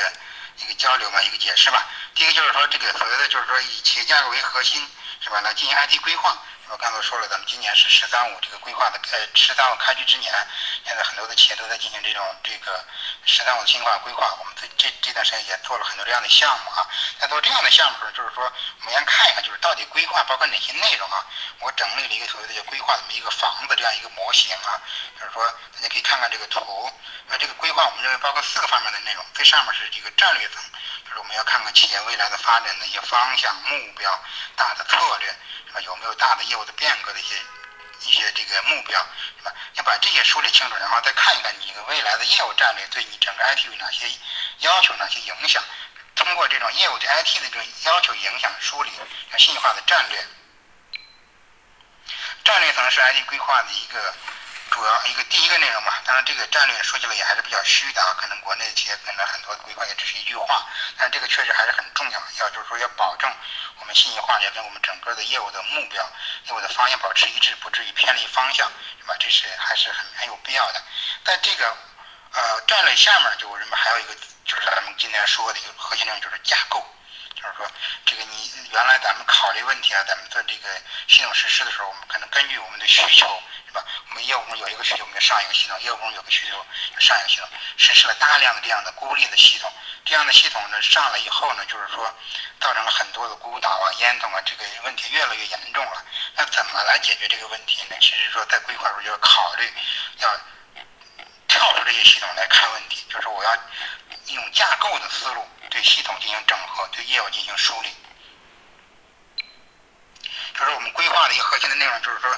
[0.58, 1.86] 一个交流嘛，一个解释吧。
[2.14, 4.80] 第一个就是说，这个所谓的就是说以企业架构为核心，
[5.20, 5.38] 是吧？
[5.42, 6.34] 来进行 IT 规划。
[6.68, 10.34] 我刚才说了，咱们今年是“十三五”这个规划的开“十三五”开局之年，
[10.84, 12.84] 现在很多的企业都在进行这种这个
[13.24, 14.34] “十三五”的新化规划。
[14.40, 16.86] 我们这这这段时间也做了很多这样的项目啊。
[17.20, 21.24] 在做这样的项目时候，就是说我们先看一看，就是到底规划包括哪些内容啊？
[21.60, 24.82] 我整理了一个所谓的叫规划这么一个房子这样一个模型啊，
[25.20, 26.90] 就是说大家可以看看这个图。
[27.28, 30.62] 那，这个规划我们认为包括四个方面的内容，最上面是这个战略层，
[31.06, 34.10] 就是我们要看看企业未来的发展的一些方向、目标、
[34.56, 35.32] 大的策略。
[35.84, 37.34] 有没有大的业有的变革的一些
[38.00, 38.98] 一些这个目标，
[39.38, 39.52] 是吧？
[39.74, 44.06] 要把这些梳理清楚，然后再看一看你未来的业务战略对你整个 IT 有哪些
[44.60, 45.62] 要求、哪些影响。
[46.14, 48.90] 通过这种业务对 IT 的这种要求、影响梳理
[49.38, 50.26] 信息化的战略。
[52.44, 54.14] 战略层是 IT 规划的一个。
[54.70, 60.66] 主要一个第一个内容嘛，当然这个战略说起来也还是比较虚的啊，可能国内的企业可能很多规划也只是一句话，
[60.98, 63.32] 但这个确实还是很重要的，要就是说要保证
[63.78, 66.02] 我们信息化也跟我们整个的业务的目标、
[66.44, 69.14] 业务的方向保持一致，不至于偏离方向，是吧？
[69.18, 70.82] 这是还是很很有必要的。
[71.24, 71.76] 在这个
[72.32, 76.84] 呃战略下面，就我认为还有一个就是咱们今天说的一个核心内容就是架构，
[77.36, 77.70] 就是说
[78.04, 80.68] 这个你原来咱们考虑问题啊，咱们做这个
[81.06, 83.28] 系统实施的时候，我们可能根据我们的需求。
[83.66, 87.48] 是吧我们业务部有一个需求，我们就上一个系统；业务部有个需求，就上一个系统。
[87.76, 89.70] 实施了大量的这样的孤立的系统，
[90.04, 92.06] 这样的系统呢上来以后呢，就是说
[92.60, 96.04] 造成了很多的孤岛啊、烟囱啊，这个问题越来越严重了。
[96.36, 97.96] 那怎么来解决这个问题呢？
[98.00, 99.70] 其实说在规划时候就要考虑，
[100.18, 100.40] 要
[101.48, 103.52] 跳出这些系统来看问题，就是我要
[104.28, 105.46] 用架构的思路
[105.76, 107.90] 对系统进行整合，对业务进行梳理。
[110.58, 112.30] 就是我们规划的一个核心的内容，就是说。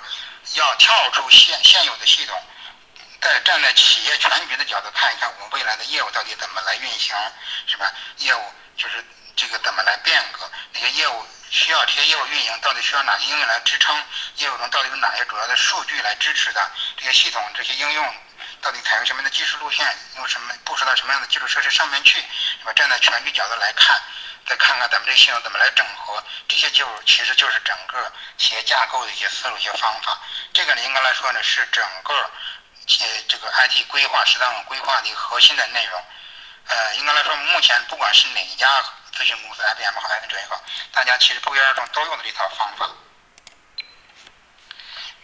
[0.55, 2.42] 要跳出现现有的系统，
[3.20, 7.14] 再站在企业全局的角度看一看，我们未来的业务到底怎么来运行，
[7.66, 7.92] 是吧？
[8.16, 8.40] 业务
[8.74, 9.05] 就是
[9.37, 10.51] 这个怎么来变革？
[10.72, 14.03] 哪些业务需要这些业务运营，到底需要哪些应用来支撑？
[14.37, 16.70] 业务中到底有哪些主要的数据来支持的？
[16.96, 18.14] 这些系统这些应用
[18.60, 19.86] 到底采用什么样的技术路线？
[20.16, 22.18] 用什么部署到什么样的基础设施上面去？
[22.20, 22.72] 是吧？
[22.74, 24.00] 站在全局角度来看。
[24.46, 30.18] 再看看咱们这系统怎么来整合，这些就其实就是整个企业架构的一些思路、一些方法。
[30.54, 36.02] 这个呢，应该来说呢，是整个呃这个 IT 规划、十三五规划的核心的内容。
[36.68, 38.82] 呃，应该来说，目前不管是哪一家
[39.14, 40.58] 咨询公司，IBM 好，还是专业好，
[40.92, 42.88] 大家其实不约而同都用的这套方法。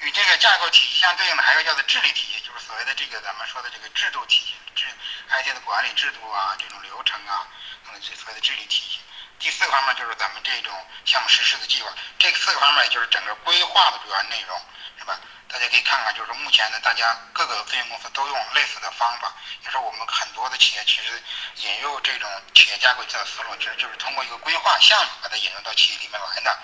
[0.05, 4.85] 与这个架构体系相对应的，还有叫做治理体系，就是所谓的这个咱们说的这个制度体系，制
[5.31, 7.49] IT 的管理制度啊，这种流程啊，
[7.87, 9.01] 等这所谓的治理体系。
[9.39, 10.73] 第四个方面就是咱们这种
[11.07, 14.61] 项目实施的计划，这四个方面就是整个规划的主要内容，
[14.99, 15.19] 是吧？
[15.49, 19.33] 大家可以看看，就是目前呢，大家各个咨询公司都用类似的方法，
[19.65, 21.23] 也是我们很多的企业其实
[21.57, 26.59] 引入这种企业架构的思路，其实就是通过一个规划项目把它引入到企业里面来的。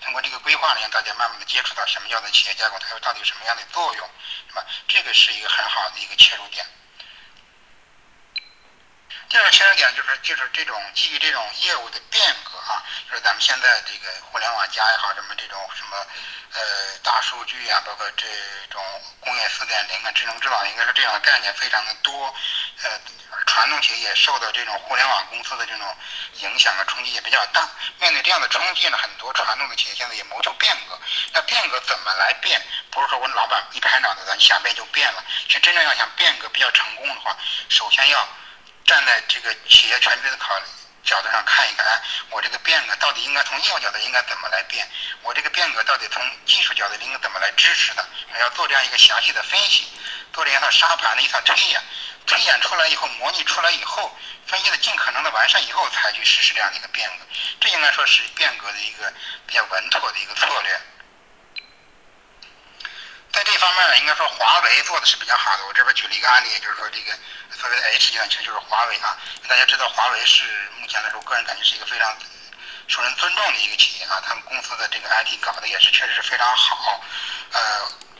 [0.00, 4.08] 通过这个规划呢，让大家慢慢的接触到什么叫做企业架构，它又到底有什么样的作用，
[4.48, 4.64] 是吧？
[4.86, 6.64] 这个是一个很好的一个切入点。
[9.28, 15.96] 第二个切入点就是就是这种基于这种业务的变革，啊，就是咱们现在这个互联网加也好，什么这种什么
[16.52, 16.62] 呃
[17.02, 18.26] 大数据呀，包括这
[18.70, 18.80] 种
[19.20, 22.32] 工业四点零啊，智能制造，应该是这样的概念非常的多，
[22.84, 23.00] 呃，
[23.46, 25.96] 传统企业受到这种互联网公司的这种
[26.34, 27.68] 影响啊冲击也比较大。
[27.98, 30.98] 面对这样的冲击呢，很多传统的企业现在也谋求变革。
[31.32, 32.64] 那变革怎么来变？
[32.90, 35.24] 不是说我老板一拍脑袋，咱想变就变了。
[35.48, 37.36] 其实真正要想变革比较成功的话，
[37.68, 38.28] 首先要
[38.86, 40.64] 站在这个企业全局的考虑。
[41.06, 44.84] 角度上看一看，哎，我这个变革到底应该从业务角度应该怎么来变？
[45.22, 48.04] 我这个变革到底从技术角度应该怎么来支持的？
[48.32, 49.86] 还要做这样一个详细的分析，
[50.32, 51.80] 做这样一套沙盘的一套推演，
[52.26, 54.18] 推演出来以后，模拟出来以后，
[54.48, 57.24] 分析的尽可能的完善以后，才去实施这样的一个变革。
[57.60, 59.12] 这应该说是变革的一个
[59.46, 60.80] 比较稳妥的一个策略。
[63.36, 65.66] 在这方面呢，应该说华为做的是比较好的。
[65.66, 67.12] 我这边举了一个案例，就是说这个
[67.50, 69.14] 所谓的 H 阶段，其实就是华为啊。
[69.46, 70.44] 大家知道，华为是
[70.80, 72.16] 目前来说，个人感觉是一个非常
[72.88, 74.22] 受人尊重的一个企业啊。
[74.26, 77.00] 他们公司的这个 IT 搞得也是确实是非常好。
[77.52, 77.60] 呃，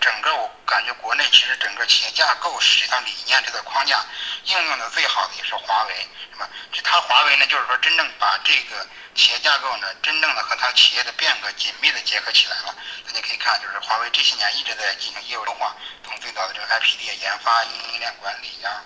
[0.00, 4.04] 整个我感觉国内其实整个企业架构、实际上理念、这个框架
[4.44, 5.94] 应用的最好的也是华为，
[6.32, 6.48] 是吧？
[6.72, 8.86] 这它华为呢，就是说真正把这个。
[9.16, 12.76] 企业架构呢，真正的和它企业的变革紧密的结合起来了。
[13.06, 15.74] 大家可以看，就是华为这些年一直在进行业务优化，
[16.04, 18.78] 从最早的这个 IPD 研发、应用链管理呀。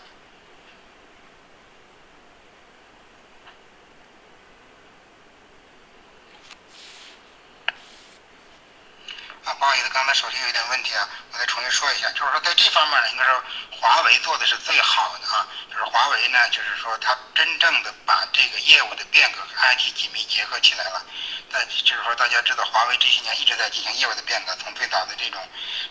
[9.58, 15.46] 不好意思，刚才手机有点问题啊，我再重新说一下，就是说在这方面呢，应该说华为做的是最好的啊。
[15.70, 21.04] 就是华为呢，就是说它真正的把这个业务的变革和 IT 紧密结合起来了。
[21.50, 25.40] 那就是说大家知道，华为这些年一直在进行业务的变革，从最早的这种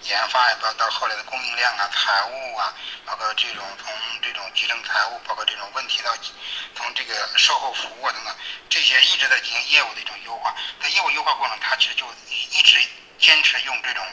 [0.04, 2.74] 研发呀，到到后来的供应链啊、财务啊，
[3.06, 6.12] 包括这种从这种集成财务，包括这种问题到
[6.76, 8.36] 从这个售后服务等等，
[8.70, 10.56] 这些一直在进行业务的一种优化。
[10.82, 12.06] 在业务优化过程，它其实就
[12.52, 12.80] 一直。
[13.20, 14.04] 坚持用这种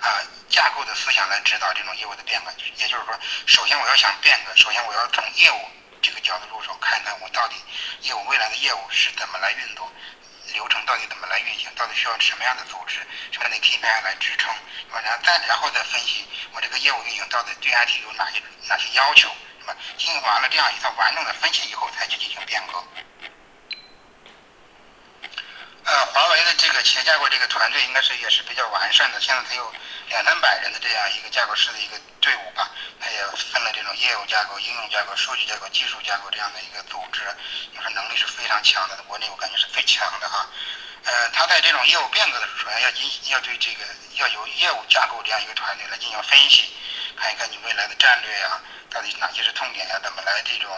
[0.00, 5.68] 啊架构的思想来指导这种业务的变革，也就是说，首先我要想变革，首先我要从业务
[6.02, 7.56] 这个角度入手，看看我到底
[8.02, 9.90] 业务未来的业务是怎么来运作，
[10.52, 12.96] 流程到底怎么来运行，到底需要什么样的组织，
[13.30, 14.52] 什么样的 KPI 来支撑，
[14.92, 19.28] 然后再然后再分析我这个业务运营到底对 IT 有哪些哪些要求，
[19.60, 19.76] 是吧？
[19.96, 22.82] 进行完了这样一套完整的分析以后，才去进行变革。
[25.88, 29.72] 呃，华为的这个企业架构这个团队应该是也是比较完善的，现在它有
[30.10, 32.70] 两三百人的这样一个架构师的一个队伍吧，
[33.00, 37.24] 它也分了这种业务架构、应用架构、数据架构、技术架构这样的一个组织，
[37.74, 40.46] 就是能力是非常强的，国内我感觉是最强的哈。
[41.04, 43.80] 呃，它在这种业务变革的时候，首先要进要对这个
[44.16, 46.68] 要有业务架构这样一个团队来进行分析，
[47.16, 48.60] 看一看你未来的战略呀。
[48.90, 50.00] 到底哪些是痛点呀？
[50.02, 50.70] 怎么来这种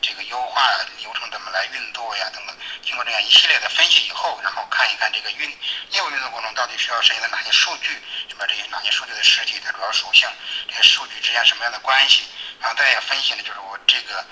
[0.00, 0.62] 这个优化
[0.98, 1.30] 流程？
[1.30, 2.30] 怎么来运作呀？
[2.32, 5.50] 等等，经过这样一系列的分析以后，然后看一看这个运
[5.90, 10.28] 业务运作过程到底需要涉及到哪些数据，什么这些哪些数据的实体它主要属性，
[10.68, 12.22] 这些数据之间什么样的关系？
[12.60, 14.24] 然后再要分析呢，就是我这个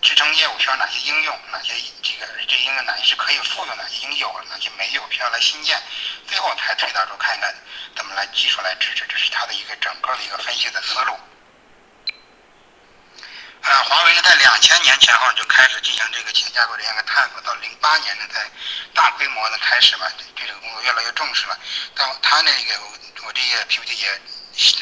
[0.00, 5.76] 支撑业务需要哪些应用，哪些这个这应用哪些是可以复用，哪些已经有了，哪些没有需要来新建，
[6.26, 7.54] 最后才推导出看一看
[7.96, 11.18] 怎么来技术来支持，这是它的一个整个的一个分析的思路。
[13.68, 18.48] 呃，华为呢，在两千年前后就开始进行这个企业架构这样一个探索，到零八年呢，在
[18.94, 21.58] 大规模的开始嘛，对这个工作越来越重视了。
[21.96, 24.20] 到他那个，我我这页 PPT 也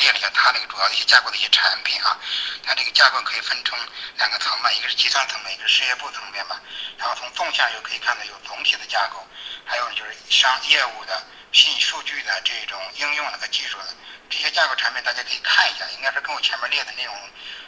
[0.01, 2.21] 列了一下他那个主要的一些架构的一些产品啊。
[2.63, 3.79] 它这个架构可以分成
[4.19, 6.61] 两个层面，一个是集团层面，一个是事业部层面吧。
[6.99, 9.27] 然后从纵向又可以看到有总体的架构，
[9.65, 13.87] 还有就是商业务的、信息数据的这种应用的和技术的
[14.29, 17.15] 这些架构产品，大家可以看一下，应该是跟我前面列的内容。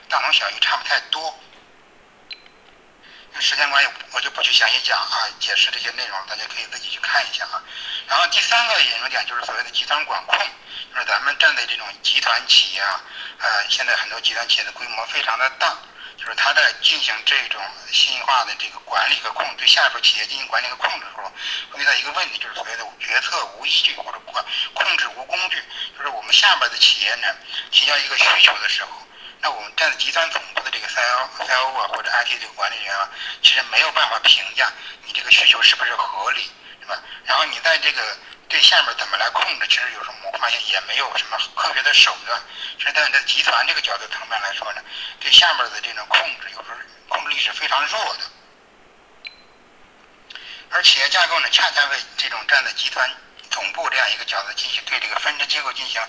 [0.09, 1.38] 大同小异，差不太多。
[3.38, 7.62] 时间关系，我就不去详细讲啊，解释这些内容，大家可以自己去看一下啊。
[8.09, 10.38] 然后第三个引入点就是所谓的集团管控，
[10.95, 12.99] 就是咱们站在这种集团企业啊，
[13.38, 15.77] 呃，现在很多集团企业的规模非常的大，
[16.16, 17.61] 就是它在进行这种
[17.92, 21.31] 信息化的这个管理和控，对下属企业进行管理和控制的时候，
[21.73, 24.42] 会遇到一个问题，就是所谓的决策无依据或者管
[24.73, 25.62] 控制无工具，
[25.95, 27.29] 就是我们下边的企业呢
[27.71, 28.88] 提交一个需求的时候。
[29.47, 33.09] 那我们站在集团总部的这个 CIO、CIO 啊，或者 IT 这个管理员啊，
[33.41, 34.69] 其实没有办法评价
[35.05, 37.01] 你这个需求是不是合理，是吧？
[37.25, 38.03] 然后你在这个
[38.49, 42.43] 对下面怎么来控制，其实有时候我们发现也没有什么科学的手段。
[42.77, 44.83] 其实在这集团这个角度层面来说呢，
[45.21, 46.77] 对下面的这种控制，有时候
[47.09, 48.21] 控制力是非常弱的。
[50.71, 53.09] 而企业架构呢，恰恰为这种站在集团。
[53.51, 56.01] 总部这样一个角度进行对这个分支机构进行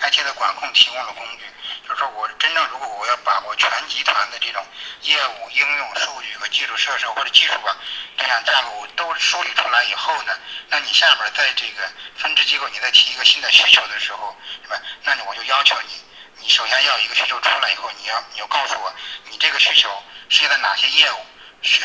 [0.00, 1.44] IT 的管控提供了工具，
[1.86, 4.64] 就是说我真正如果我要把握全集团的这种
[5.02, 7.76] 业务、应用、数据和基础设施或者技术吧，
[8.16, 10.32] 这样架构都梳理出来以后呢，
[10.68, 14.80] 那你下边在这个分支机构你再提一个新的需求的时候，是吧？
[15.04, 16.02] 那你我就要求你，
[16.40, 18.92] 你首先要一个需求出来以后，你要你要告诉我，
[19.30, 19.90] 你这个需求
[20.28, 21.26] 涉及到哪些业务，
[21.62, 21.82] 是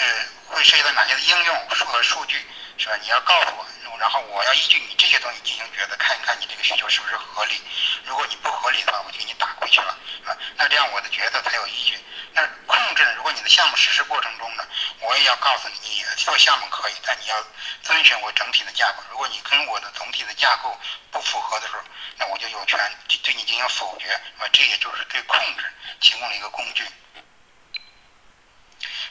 [0.47, 2.45] 会涉及到哪些的应用数和数据，
[2.78, 2.95] 是吧？
[3.01, 3.66] 你要告诉我。
[3.99, 7.61] 然后我要依据你这些东西进行决策，看一看你这个需求是不是合理。
[8.05, 11.99] 如果你不合理的话，我就给你打回去了，啊，那这样我的决策才有依据。
[12.33, 14.65] 那控制，如果你的项目实施过程中呢，
[14.99, 17.35] 我也要告诉你，你做项目可以，但你要
[17.83, 19.03] 遵循我整体的架构。
[19.11, 20.77] 如果你跟我的总体的架构
[21.11, 21.83] 不符合的时候，
[22.17, 22.79] 那我就有权
[23.23, 25.65] 对你进行否决，啊，这也就是对控制
[25.99, 26.85] 提供了一个工具。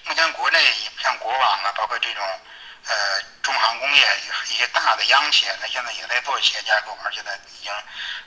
[0.05, 0.59] 目前国内
[1.03, 2.25] 像国网啊，包括这种。
[2.87, 4.03] 呃，中航工业
[4.49, 7.73] 一些大的央企，它现在也在做企业架构，而且呢，已经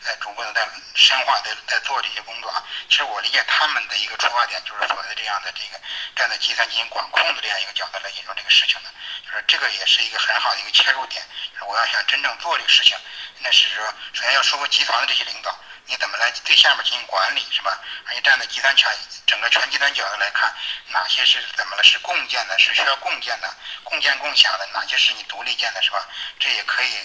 [0.03, 2.63] 呃逐步的在深化，在在做这些工作啊。
[2.87, 5.79] 其实我理解他们的一个出发点，就是所谓的这样的这个
[6.15, 8.89] 站在集团进行管控的这样一个角度来引入这个事情的，
[9.25, 11.23] 就是这个也是一个很好的一个切入点。
[11.67, 12.97] 我要想真正做这个事情，
[13.39, 15.57] 那是说首先要说服集团的这些领导。
[15.85, 17.79] 你怎么来对下面进行管理，是吧？
[18.05, 18.89] 还有站在集团全
[19.27, 20.53] 整个全集团角度来看，
[20.87, 21.83] 哪些是怎么了？
[21.83, 23.53] 是共建的，是需要共建的，
[23.83, 26.07] 共建共享的，哪些是你独立建的，是吧？
[26.39, 26.97] 这也可以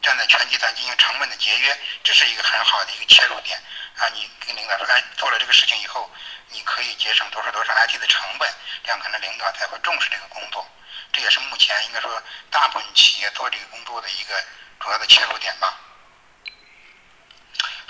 [0.00, 3.60] 站在全集团进行成本的节约，这是一个很好的一个切入点
[3.98, 4.08] 啊！
[4.14, 6.10] 你跟领导说，哎，做了这个事情以后，
[6.48, 8.52] 你可以节省多少多少 IT 的成本，
[8.82, 10.66] 这样可能领导才会重视这个工作。
[11.12, 14.42] 这也是目前应该说大部分企业做这个工作的一个
[14.80, 15.78] 主要的切入点吧。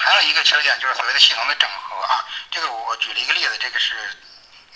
[0.05, 3.95] 还有一个切入点就是所谓的系统的整合啊，这个我举了一个例子，这个是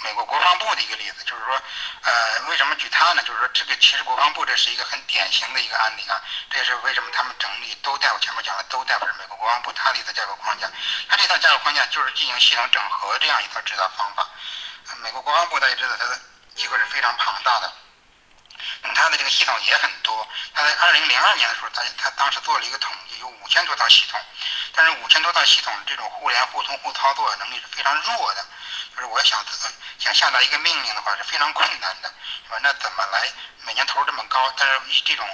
[0.05, 1.61] 美国国防部的一个例子，就是说，
[2.03, 3.23] 呃，为什么举它呢？
[3.25, 10.71] 就是说，这个其实国防部这是一个很典型的一个案例啊，这也是为什么他们整理都带我前面讲的都带不是美国国防部它的一套架构框架，
[11.09, 14.25] 它这套架构框架就是进行系统整合这样一套指导方法。
[15.03, 16.21] 美国国防部大家知道它的
[16.55, 17.73] 机构是非常庞大的。
[18.83, 24.21] 那么它的这个系统也很多，它在二零零二年的时候，它它当时做了一个统计，有五千多套系统，
[24.77, 28.45] 但是五千多套系统这种互联互通互操作能力是非常弱的，
[28.95, 29.43] 就是我想
[29.99, 32.13] 想下达一个命令的话是非常困难的，
[32.45, 32.59] 是吧？
[32.63, 33.27] 那怎么来
[33.65, 35.27] 每年投入这么高，但是这种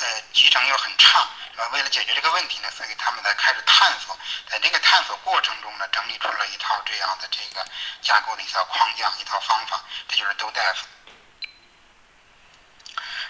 [0.00, 1.68] 呃集成又很差，是吧？
[1.72, 4.16] 为了解决这个问题呢，所以他们才开始探索，
[4.48, 7.62] 在这个探索过程中呢，整理出了一套这样的这个
[8.00, 9.78] 架构的一套框架、一套方法，
[10.08, 10.86] 这就是都大夫。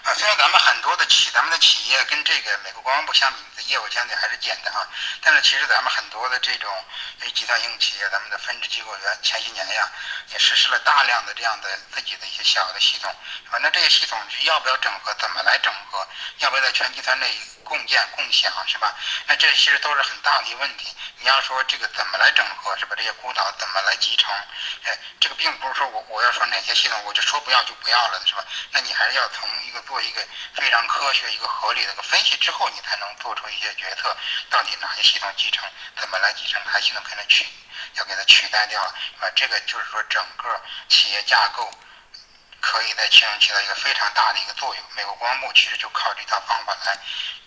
[0.07, 4.87] 啊，虽然咱们很多的企，咱们的企业跟这个美国国防部相比，的业务相对还是简单啊。
[5.21, 6.71] 但是其实咱们很多的这种
[7.35, 9.91] 集团型企业，咱们的分支机构员前些年呀，
[10.29, 13.13] 也实施了大量的这样的自己的一些小的系统。
[13.51, 17.29] 反正这些系统要不要整合，怎么来整合，要不要在全集团内
[17.65, 18.95] 共建共享，是吧？
[19.25, 20.95] 那这其实都是很大的一个问题。
[21.19, 22.95] 你要说这个怎么来整合，是吧？
[22.95, 24.31] 这些孤岛怎么来集成？
[24.83, 28.45] 哎，这个并不是说我我要说哪些系统，我就说不要就不要了，是吧？
[28.71, 30.23] 那你还是要从一个做做一个
[30.53, 34.15] 非常科学、一个合理的个分析之后，你才能做出一些决策。
[34.47, 35.67] 到底哪些系统集成，
[35.99, 36.61] 怎么来集成？
[36.65, 37.47] 哪些系统可能取
[37.95, 39.31] 要给它取代掉了，是吧？
[39.35, 41.73] 这个就是说整个企业架构
[42.61, 44.83] 可以在其中起到一个非常大的一个作用。
[44.95, 46.95] 美国国防部其实就靠这套方法来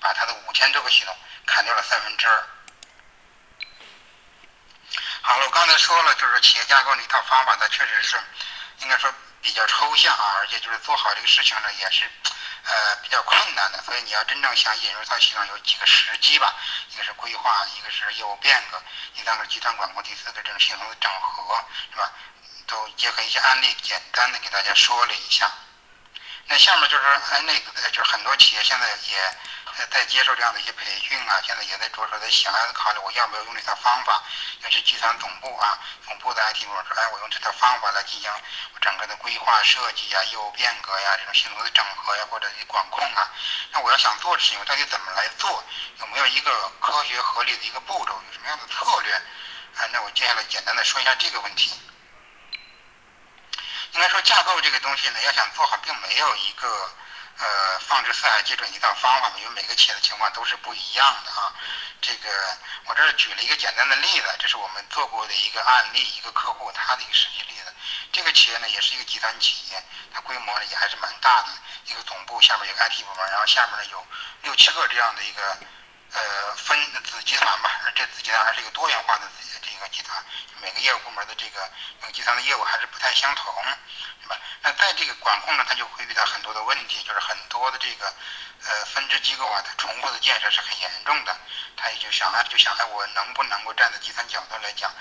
[0.01, 2.46] 把它的五千多个系统砍掉了三分之二。
[5.22, 8.20] 好了，我刚才说了，就是企业架构那套方法，它确实是
[8.78, 9.09] 应该说
[9.40, 12.11] 比较抽象啊，而且就是做好这个事情呢，也是
[12.70, 13.82] 呃比较困难的。
[13.82, 16.54] 所以你要真正想引入它系统，有几个时机吧，
[16.90, 18.80] 一个是规划，一个是业务变革，
[19.14, 22.10] 第三个集团管控，第四个这种系统的整合，是吧？
[22.66, 25.50] 都结合一些案例，简单的给大家说了一下。
[26.46, 29.36] 那下面就是哎那个就是很多企业现在也。
[29.86, 34.22] 在接受这样的一些培训啊，现在也在着手在想，要考虑我要不要用这套方法。
[34.62, 38.30] 要去集团总部啊，总部的 IT 部门说，哎，我用这套方法来进行
[38.80, 43.30] 整个的规划设计啊、业务变革呀、这种系统的整合呀，或者一管控啊。
[43.72, 45.64] 那我要想做的事情，我到底怎么来做？
[45.98, 48.12] 有没有一个科学合理的一个步骤？
[48.26, 49.14] 有什么样的策略？
[49.14, 51.80] 啊，那我接下来简单的说一下这个问题。
[53.92, 56.90] 应该说架构这个东西呢，要想做好，并没有一个。
[57.41, 61.53] 呃，放置四海基准一套方法嘛，因为每个企业的情况都是不一样的啊。
[62.03, 62.28] 这个
[62.84, 67.72] 我这儿举了一个简单的例子，这是我们做过的一个案例，一个客户他的一个实际例子。
[68.12, 69.82] 这个企业呢，也是一个集团企业，
[70.12, 71.49] 它规模呢也还是蛮大的，
[71.86, 74.07] 一个总部下面有 IT 部门，然后下面呢有
[74.43, 75.57] 六七个这样的一个
[76.12, 79.22] 呃分子集团吧，而这子集团还是一个多元化的
[79.62, 80.24] 这个集团，
[80.61, 81.68] 每个业务部门的这个
[82.12, 83.54] 集团的业务还是不太相同。
[84.62, 88.12] 那在这个管控呢，它就会遇到很多的问题，就是很多的这个
[88.62, 91.36] 呃分支机构啊，它重复的建设是很严重的。
[91.76, 94.92] 他也就想，哎，就想，哎，我能不能够站在集团角度来讲，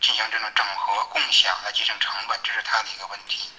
[0.00, 3.50] 进行这种整合共享来节省成本，这是他的一个问题。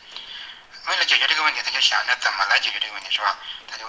[0.85, 3.37] 为了解决这个问题，他就想着怎么来解决这个问题，是吧？
[3.69, 3.85] 他就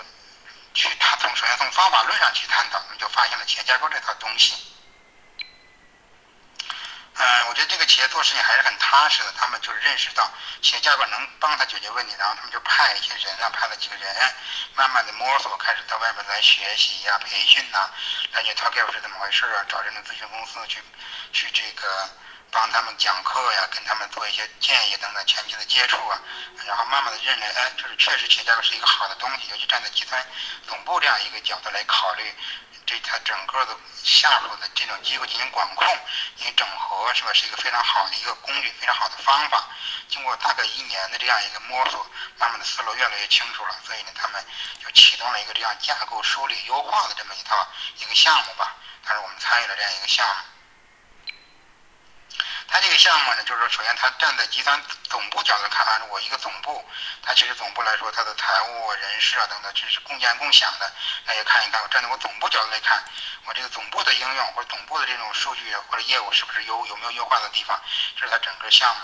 [0.74, 4.54] 去他从首先从方法论上去探讨，我们就发现了企业架构这套东西。
[7.14, 10.30] 嗯，我觉得这个企业做事情还是很踏实的，他们就认识到
[10.62, 14.34] 企业架构能帮他解决问题，然后他们就派一些人啊，派了几个人，
[14.74, 17.90] 慢慢的摸索，开始到外面来学习呀、培训呐，
[18.32, 20.80] 了解 TalkGap 是怎么回事啊，找这种咨询公司去
[21.32, 22.08] 去这个。
[22.50, 26.20] 帮他们讲课呀，跟他们做一些建议等等前期的接触啊，
[26.66, 30.24] 然后慢慢的认为，哎，就是确实企业架构是一个好的东西，尤其站在集团
[30.66, 32.34] 总部这样一个角度来考虑，
[32.86, 35.86] 对他整个的下属的这种机构进行管控、
[36.36, 37.32] 进行整合，是吧？
[37.32, 39.66] 是一个非常好的一个工具，非常好的方法。
[40.08, 42.04] 经过大概一年的这样一个摸索，
[42.38, 44.42] 慢慢的思路越来越清楚了，所以呢，他们
[44.82, 47.68] 就启动了一个这样架构梳理优化的这么一套
[47.98, 48.74] 一个项目吧。
[49.04, 50.57] 但是我们参与了这样一个项目。
[52.70, 56.84] 他这个项目呢，就是说，首先他站在集团总部角度看，按照我一个总部，
[57.22, 60.92] 他其实总部来说，他的财务、人事啊等等，这是共建共享的。
[61.24, 63.02] 那也看一看，我站在我总部角度来看，
[63.46, 67.80] 我这个总部的应用或者总部的这种数据或者业务是不是有有没有优化的地方，
[68.14, 69.00] 这是他整个项目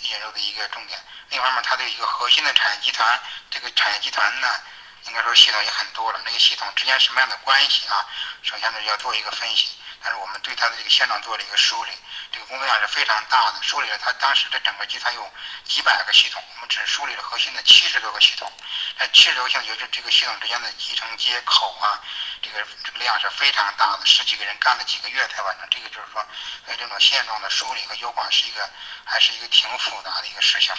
[0.00, 0.98] 引入的一个重点。
[1.28, 4.48] 另一方面，它的一个核心的产业集团，这个产业集团呢，
[5.04, 8.08] 应该说系统也很多了，那个系统之间什么样的关系啊？
[8.42, 9.76] 首先呢，要做一个分析。
[10.04, 11.92] 但是我们对它的这个现状做了一个梳理，
[12.32, 13.62] 这个工作量是非常大的。
[13.62, 15.30] 梳理了它当时的整个集团有
[15.64, 18.50] 几百个系统，我们只梳理了核心的七十多个系统。
[18.98, 22.00] 那七十多个系统，就是这个系统之间的集成接口啊，
[22.40, 25.68] 这个这个量是非常大的，十几个人干了几个月才完成。
[25.70, 26.26] 这个就是说，
[26.66, 28.68] 对这种现状的梳理和优化是一个
[29.04, 30.76] 还是一个挺复杂的一个事项。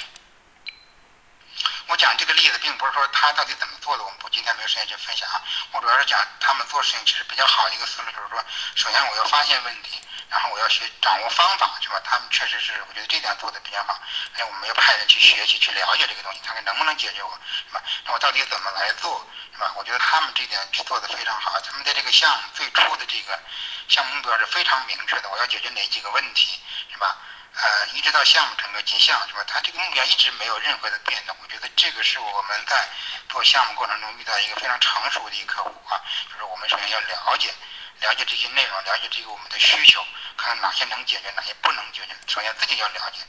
[1.88, 5.41] 我讲这个例子，并不是说他到底怎么做的，我们不今天没有时间去分享啊。
[5.72, 8.43] 我主要是讲他们做事情其实比较好的一个思路，就是说，
[8.76, 10.01] 首先我要发现问题，
[10.34, 12.02] 然后我要学掌握方法，是吧？
[12.04, 14.02] 他们确实是，我觉得这点做的比较好。
[14.34, 17.30] 哎，我们要派人去学习、去了解这个东西，看看能不能解决我，
[17.70, 17.84] 是吧？
[18.04, 19.24] 那我到底怎么来做，
[19.54, 19.72] 是吧？
[19.78, 21.60] 我觉得他们这点做的非常好。
[21.62, 23.40] 他们在这个项目最初的这个
[23.88, 26.60] 项目目标是非常明确的，我要解决哪几个问题，
[26.92, 27.16] 是吧？
[27.54, 29.44] 呃，一直到项目整个结项，是吧？
[29.48, 31.38] 他这个目标一直没有任何的变动。
[31.44, 32.90] 我觉得这个是我们在
[33.30, 37.54] 做项目过程中遇到一个非常成熟的一个客户啊，就是我们首先要了解，
[38.02, 40.04] 了解这些内容，了解这个我们的需求，
[40.36, 42.16] 看看哪些能解决，哪些不能解决。
[42.28, 43.20] 首先自己要了解，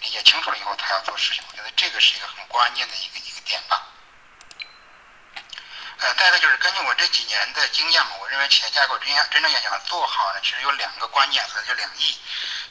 [0.00, 1.42] 理解清楚了以后，才要做事情。
[1.50, 3.86] 我觉得这个是一个很关键的一个一个点吧。
[6.00, 12.16] 呃，再一个就是根据我这几年的经验嘛，我认为企业架构真要真正要想做好呢，其实有两个关键词，就两翼，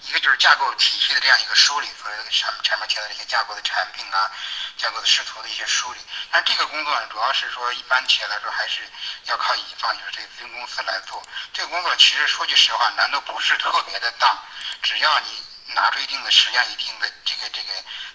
[0.04, 4.32] 一个就是架构体系的这样一个梳理，所谓的产产品提到的一些架构的产品啊，
[4.78, 6.00] 架构的视图的一些梳理。
[6.32, 8.90] 但这个工作呢，主要是说一般企业来说还是
[9.26, 11.22] 要靠乙方，就是这个咨询公司来做。
[11.52, 14.42] 这个工作其实说句实话，难度不是特别的大，
[14.82, 17.74] 只要你拿出一定的时间、一定的这个这个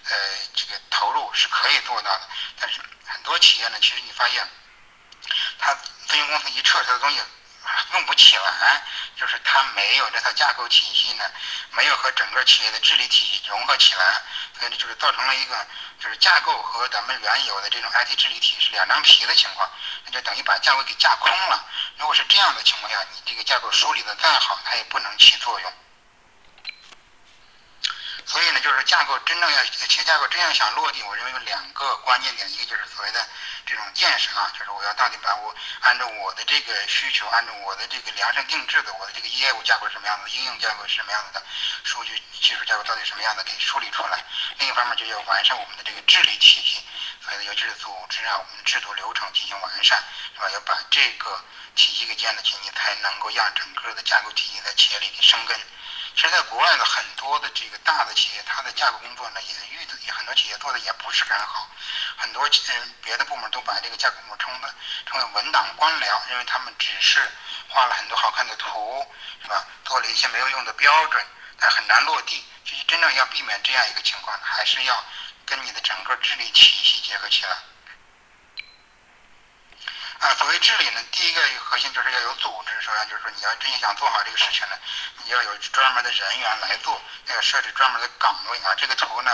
[0.09, 0.15] 呃
[0.55, 2.21] 这个投入是可以做到的。
[2.59, 4.43] 但是很多企业呢，其实你发现。
[5.63, 5.73] 他
[6.09, 7.17] 咨询公司一撤，他的东西
[7.93, 8.81] 用不起来，
[9.15, 11.23] 就是他没有这套架构体系呢，
[11.71, 14.21] 没有和整个企业的治理体系融合起来，
[14.59, 15.65] 所以，就是造成了一个
[16.01, 19.69] 就是架构和咱们原有的这种 IT 治理体是两张皮的情况，
[20.03, 21.65] 那就等于把架构给架空了。
[21.97, 25.73] 如果是这样的情况下，你这个架构梳理的再好，它也不能起作用。
[28.25, 33.27] 所以呢，就是架构真正要企业架构真正想落地，我认为有两个关键点，一个就是所谓的
[33.65, 41.43] 这种建设啊，就是我要到底把我按照我的这个需求，按照我的这个量身定制的我的这个业务架构是什么样子，应用架构是什么样子的，
[41.83, 44.23] 数据技术架构到底什么样的给梳理出来。
[44.57, 46.83] 另一方面就要完善我们的这个治理体系，
[47.23, 50.01] 所以呢，尤其是组织啊，我们的制度流程进行完善，
[50.33, 50.49] 是吧？
[50.49, 51.43] 要把这个
[51.75, 55.59] 体系给建立起，你才能够让整个的架构体系在企业里生根。
[56.15, 61.67] 其实，在国外的很多的这个大的企业，它的架构工作呢，也遇的也很多企业做的也不是很好。
[62.17, 64.73] 很多嗯别的部门都把这个架构工作称的
[65.05, 67.19] 称为文档官僚，因为他们只是
[67.67, 69.05] 画了很多好看的图，
[69.41, 69.65] 是吧？
[69.83, 71.25] 做了一些没有用的标准，
[71.59, 72.45] 但很难落地。
[72.63, 75.03] 其实，真正要避免这样一个情况，还是要
[75.45, 77.57] 跟你的整个治理体系结合起来。
[80.23, 82.71] 啊，所谓治理呢，第一个核心就是要有组织。
[82.79, 84.75] 首先就是说，你要真想做好这个事情呢，
[85.25, 88.73] 你要有专门的人员来做，要设置专门的岗位啊。
[88.77, 89.31] 这个图呢。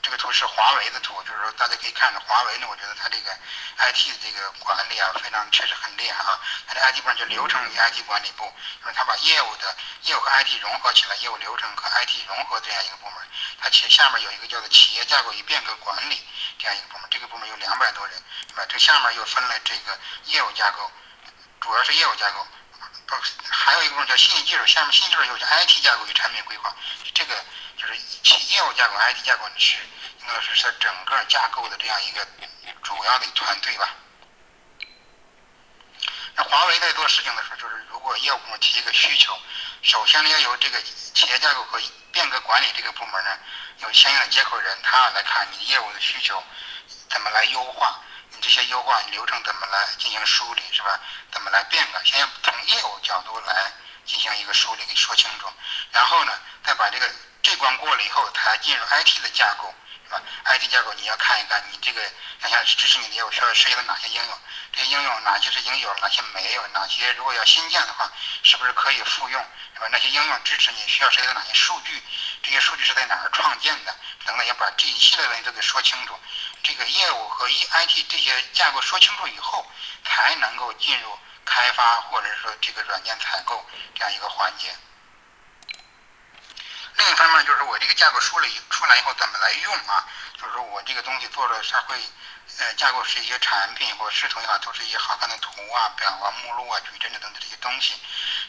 [0.00, 3.30] 这个图是华为的图，就是说大家可以看到，华为呢，我觉得它这个
[3.78, 6.38] IT 的这个管理啊，非常确实很厉害啊。
[6.66, 8.50] 它的 IT 部就流程与 IT 管理部，
[8.80, 13.16] 就是它把业务的业务和 IT 融合起来，业务流程和 IT 融合这样一个部门。
[13.60, 16.24] 它其下面有一个叫做企业架构与变革管理
[16.58, 18.16] 这样一个部门，这个部门有两百多人，
[18.48, 18.66] 是吧？
[18.68, 19.96] 这下面又分了这个
[20.26, 20.90] 业务架构，
[21.60, 22.46] 主要是业务架构。
[23.06, 23.14] 不
[23.48, 26.74] 还有一个部分叫信息技术，下面信息技术又叫 IT 架构与产品规划，
[27.14, 27.34] 这个
[27.76, 29.78] 就是企业务架构、IT 架构是
[30.20, 32.26] 应该是它整个架构的这样一个
[32.82, 33.88] 主要的团队吧。
[36.38, 39.36] 那华为在做事情的时候，就是如果业务部门提一个需求，
[39.82, 41.80] 首先呢要由这个企业架构和
[42.12, 43.36] 变革管理这个部门呢，
[43.78, 46.40] 有相应的接口人，他来看你业务的需求
[47.10, 47.98] 怎么来优化。
[48.30, 51.00] 你这些优化流程怎么来进行梳理，是吧？
[51.32, 52.00] 怎么来变革？
[52.04, 53.72] 先从业务角度来
[54.04, 55.50] 进行一个梳理，给说清楚。
[55.90, 57.10] 然后呢，再把这个
[57.42, 59.74] 这关过了以后，才进入 IT 的架构，
[60.08, 62.00] 吧？IT 架构你要看一看，你这个
[62.40, 64.38] 想想支持你的业务需要涉及到哪些应用？
[64.72, 66.66] 这些应用哪些是已经有，哪些没有？
[66.68, 68.10] 哪些如果要新建的话，
[68.42, 69.40] 是不是可以复用？
[69.74, 69.88] 是吧？
[69.90, 72.02] 那些应用支持你需要涉及到哪些数据？
[72.42, 73.94] 这些数据是在哪儿创建的？
[74.24, 76.18] 等等，要把这一系列问题都给说清楚。
[76.62, 79.66] 这个业务和 E I T 这些架构说清楚以后，
[80.04, 84.74] 才能够进入开发或者说这个软件采购这样一个环节。
[86.98, 90.04] 另一方面就是我这个架构梳理出来以后怎么来用啊？
[90.36, 91.96] 就是说我这个东西做的它会，
[92.58, 97.94] 呃，架构是一些产品或视图也好，都是一些好看的图啊、表啊、目录啊、矩阵等等这些东西。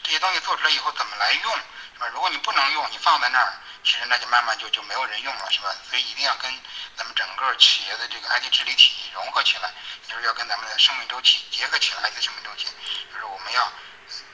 [0.02, 1.54] 这些东西做出来以后怎么来用？
[1.94, 2.08] 是吧？
[2.12, 3.54] 如果你不能用，你放在那儿。
[3.82, 5.74] 其实那就慢慢就就没有人用了，是吧？
[5.88, 6.52] 所以一定要跟
[6.96, 9.72] 咱们整个企业的这个 IT 治理体系融合起来，
[10.06, 12.66] 就是要跟咱们的生命周期结合起来，IT 生命周期，
[13.12, 13.72] 就是我们要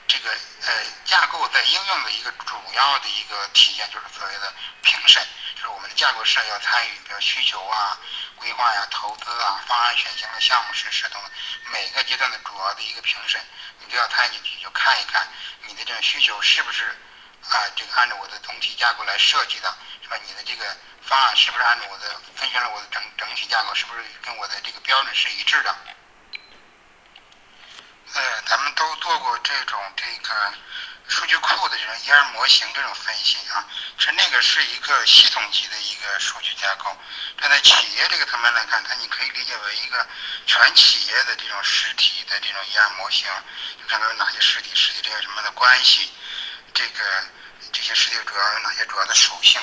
[0.06, 0.72] 这个呃
[1.04, 4.52] 架构在应用的一个主要的一个体现，就是所谓的
[4.82, 7.98] 评审，就是我们的架构师要参与，比如需求啊、
[8.36, 11.30] 规划呀、投资啊、方案选型的项目实施等等
[11.72, 13.40] 每个阶段的主要的一个评审，
[13.80, 15.26] 你都要参与进去，就看一看
[15.66, 16.96] 你的这个需求是不是。
[17.48, 20.16] 啊，这个按照我的总体架构来设计的，是吧？
[20.26, 25.72] 你的这个方案是不是按照我的分析了我的整整体架构，是不是跟我的这个标准是一致的？
[28.14, 30.54] 呃，咱们都做过这种这个
[31.08, 33.66] 数据库的这种 ER 模型这种分析啊，
[33.98, 36.96] 其实那个是一个系统级的一个数据架构。
[37.40, 40.06] 站在企业这个层面来看，它你可以理解为一个
[40.46, 43.26] 全企业的这种实体的这种 ER 模型，
[43.80, 46.10] 就看到有哪些实体，实体之间什么的关系，
[46.72, 47.04] 这个。
[47.72, 49.60] 这些实体主要有哪些主要的属性？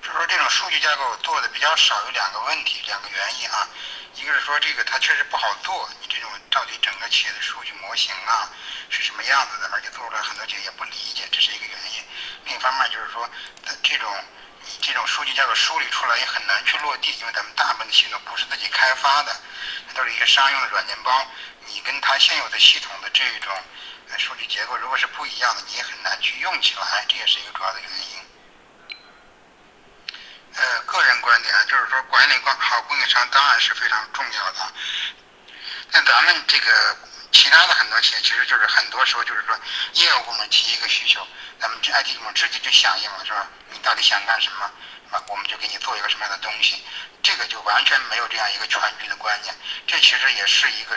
[0.00, 3.68] 就说这种数据架构做的比较少，有两个问题，两个原因啊。
[4.14, 8.50] 一个是说这个它确实不好做，你这种到底整个企业的数据模型啊
[8.88, 12.04] 是什么样子的，而且做出来很多企业也不理解，这是一个原因。
[12.44, 13.28] 另一方面就是说，
[13.64, 14.12] 它这种
[14.64, 19.34] 你这种数据架构梳理出来也很难去落地，因为咱们大部分的系统不是自己开发的，
[19.94, 21.26] 都是一些商用的软件包，
[21.66, 23.52] 你跟它现有的系统的这种。
[24.18, 28.96] 数据结构如果是不一样的，你也很难去用起来，这也是一个主要的原因。
[30.54, 34.72] 呃，个人观点就是说，管理管好供应商当然是非常重要的。
[35.90, 36.96] 那咱们这个
[37.32, 39.58] 其他的很多企业，其实就是很多时候就是说，
[39.94, 41.26] 业务部门提一个需求，
[41.58, 43.48] 咱们这 IT 部门直接就响应了，是吧？
[43.72, 44.70] 你到底想干什么？
[45.10, 46.84] 那，我们就给你做一个什么样的东西，
[47.24, 49.52] 这个就完全没有这样一个全局的观念。
[49.88, 50.96] 这其实也是一个。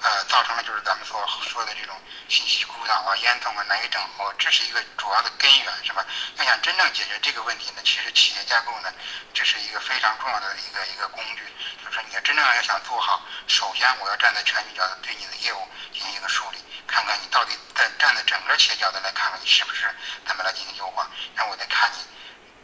[0.00, 1.96] 呃，造成了就是咱们所说的这种
[2.28, 6.04] 信息孤岛啊、烟囱啊难以整合，这是一个主要的根源，是吧？
[6.36, 8.92] 要想真正解决这个问题呢，其实企业架构呢，
[9.32, 11.42] 这是一个非常重要的一个一个工具。
[11.82, 19.88] 就是说，你要真正要想做好，首先我要站在全局角度对你的业务进行一个梳理，看看你到底在站在整个企业角度来看看你是不是
[20.26, 21.98] 怎么来进行优化，然后我再看你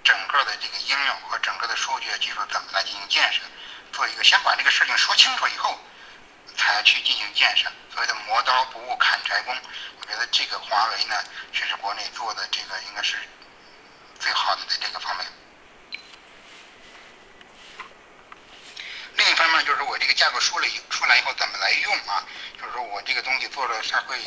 [0.05, 3.41] 整个的这个应用和整个的数据技术怎么来进行建设，
[3.93, 5.79] 做一个先把这个事情说清楚以后。
[6.57, 9.57] 才去进行建设，所谓的磨刀不误砍柴工，
[10.01, 11.17] 我觉得这个华为呢，
[11.53, 13.17] 确实国内做的这个应该是
[14.19, 15.27] 最好的在这个方面。
[19.23, 22.27] 另一方面就是我这个架构梳理出来以后怎么来用啊？
[22.61, 24.19] 就是说我这个东西做了它会，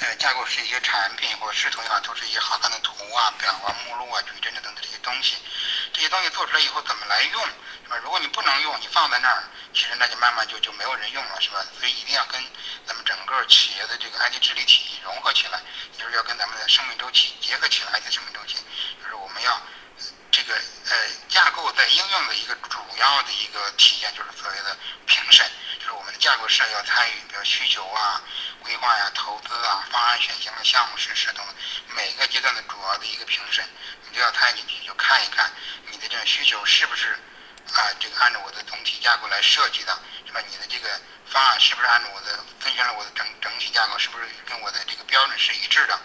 [0.00, 5.36] 呃，架构是一些产品或者视图也好，都是一些好看的图啊、表啊、目录啊、矩阵等等这些东西。
[5.94, 7.42] 这些东西做出来以后怎么来用，
[7.84, 7.96] 是吧？
[8.02, 11.64] 如果你不能用，你放在那儿，其实那就慢慢就就没有人用了，是吧？
[11.80, 12.38] 所以一定要跟
[12.84, 15.58] 咱们整个企业的这个 IT 治理体系融合起来，
[15.98, 18.58] 就是要跟咱们的生命周期结合起来，IT 生命周期，
[19.02, 19.58] 就是我们要
[20.34, 20.96] 这个呃
[21.28, 24.76] 架构在应用的一个主要的一个体现，就是所谓的
[25.06, 28.20] 评审，就是我们的架构师要参与，比如需求啊、
[28.58, 31.46] 规划呀、投资啊、方案选型的项目实施等
[31.94, 33.64] 每个阶段的主要的一个评审，
[34.10, 35.48] 你都要参与进去，就看一看。
[35.92, 37.16] 你的这个需求是不是
[37.72, 37.94] 啊？
[38.00, 40.40] 这个按照我的总体架构来设计的，是吧？
[40.50, 45.96] 你的这个方案是不是按照我的遵循了我的整整体架构，是不是跟我的这个标准是一致的？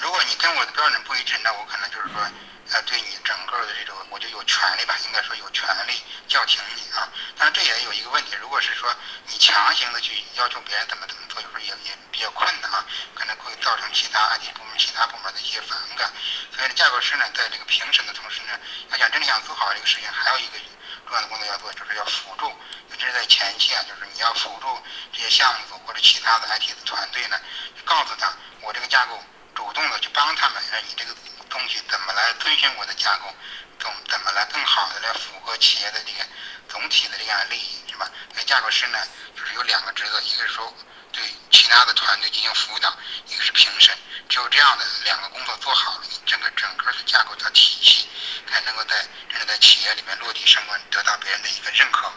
[0.00, 2.22] 如果你跟我的标准不一致，那我可能就是说，
[2.70, 7.08] 呃，对你整个的这种，我就有权利吧，应该说有权利叫停你啊。
[7.36, 8.94] 但是这也有一个问题，如果是说
[9.26, 12.84] 你强行的去要求别人怎么怎么做，有时候也也比较困难啊，
[13.14, 16.12] 可能会造成其他 IT 部门、其他部门的一些反感。
[16.54, 18.58] 所以呢，架构师呢，在这个评审的同时呢，
[18.90, 20.58] 要想真的想做好这个事情，还有一个
[21.06, 24.80] 重要的工作要做，就是要辅助，尤其是在前期啊，就是你要辅助
[25.12, 27.36] 这些项目组或者其他的 IT 团队呢，
[27.84, 28.32] 告诉他
[28.62, 29.18] 我这个架构。
[29.58, 31.12] 主动的去帮他们，让你这个
[31.50, 33.34] 东西怎么来遵循我的架构，
[33.80, 36.24] 怎怎么来更好的来符合企业的这个
[36.68, 38.08] 总体的这样利益，是吧？
[38.36, 38.98] 那架构师呢，
[39.36, 40.72] 就是有两个职责，一个是说
[41.10, 42.96] 对其他的团队进行辅导，
[43.26, 43.98] 一个是评审。
[44.28, 48.08] 只有这样的两个工作做好了，你整个整个的架构的体系
[48.48, 48.94] 才能够在
[49.28, 52.08] 真正在企业里面落地生根，得到别人的一个认可。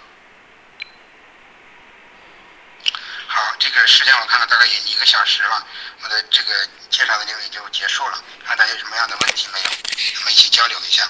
[3.34, 5.66] 好，这个时间我看了大概也一个小时了，
[6.04, 11.10] 我的这个介绍的内容也就结束了，看大家有什么样的问题没有，我们一起交流一下。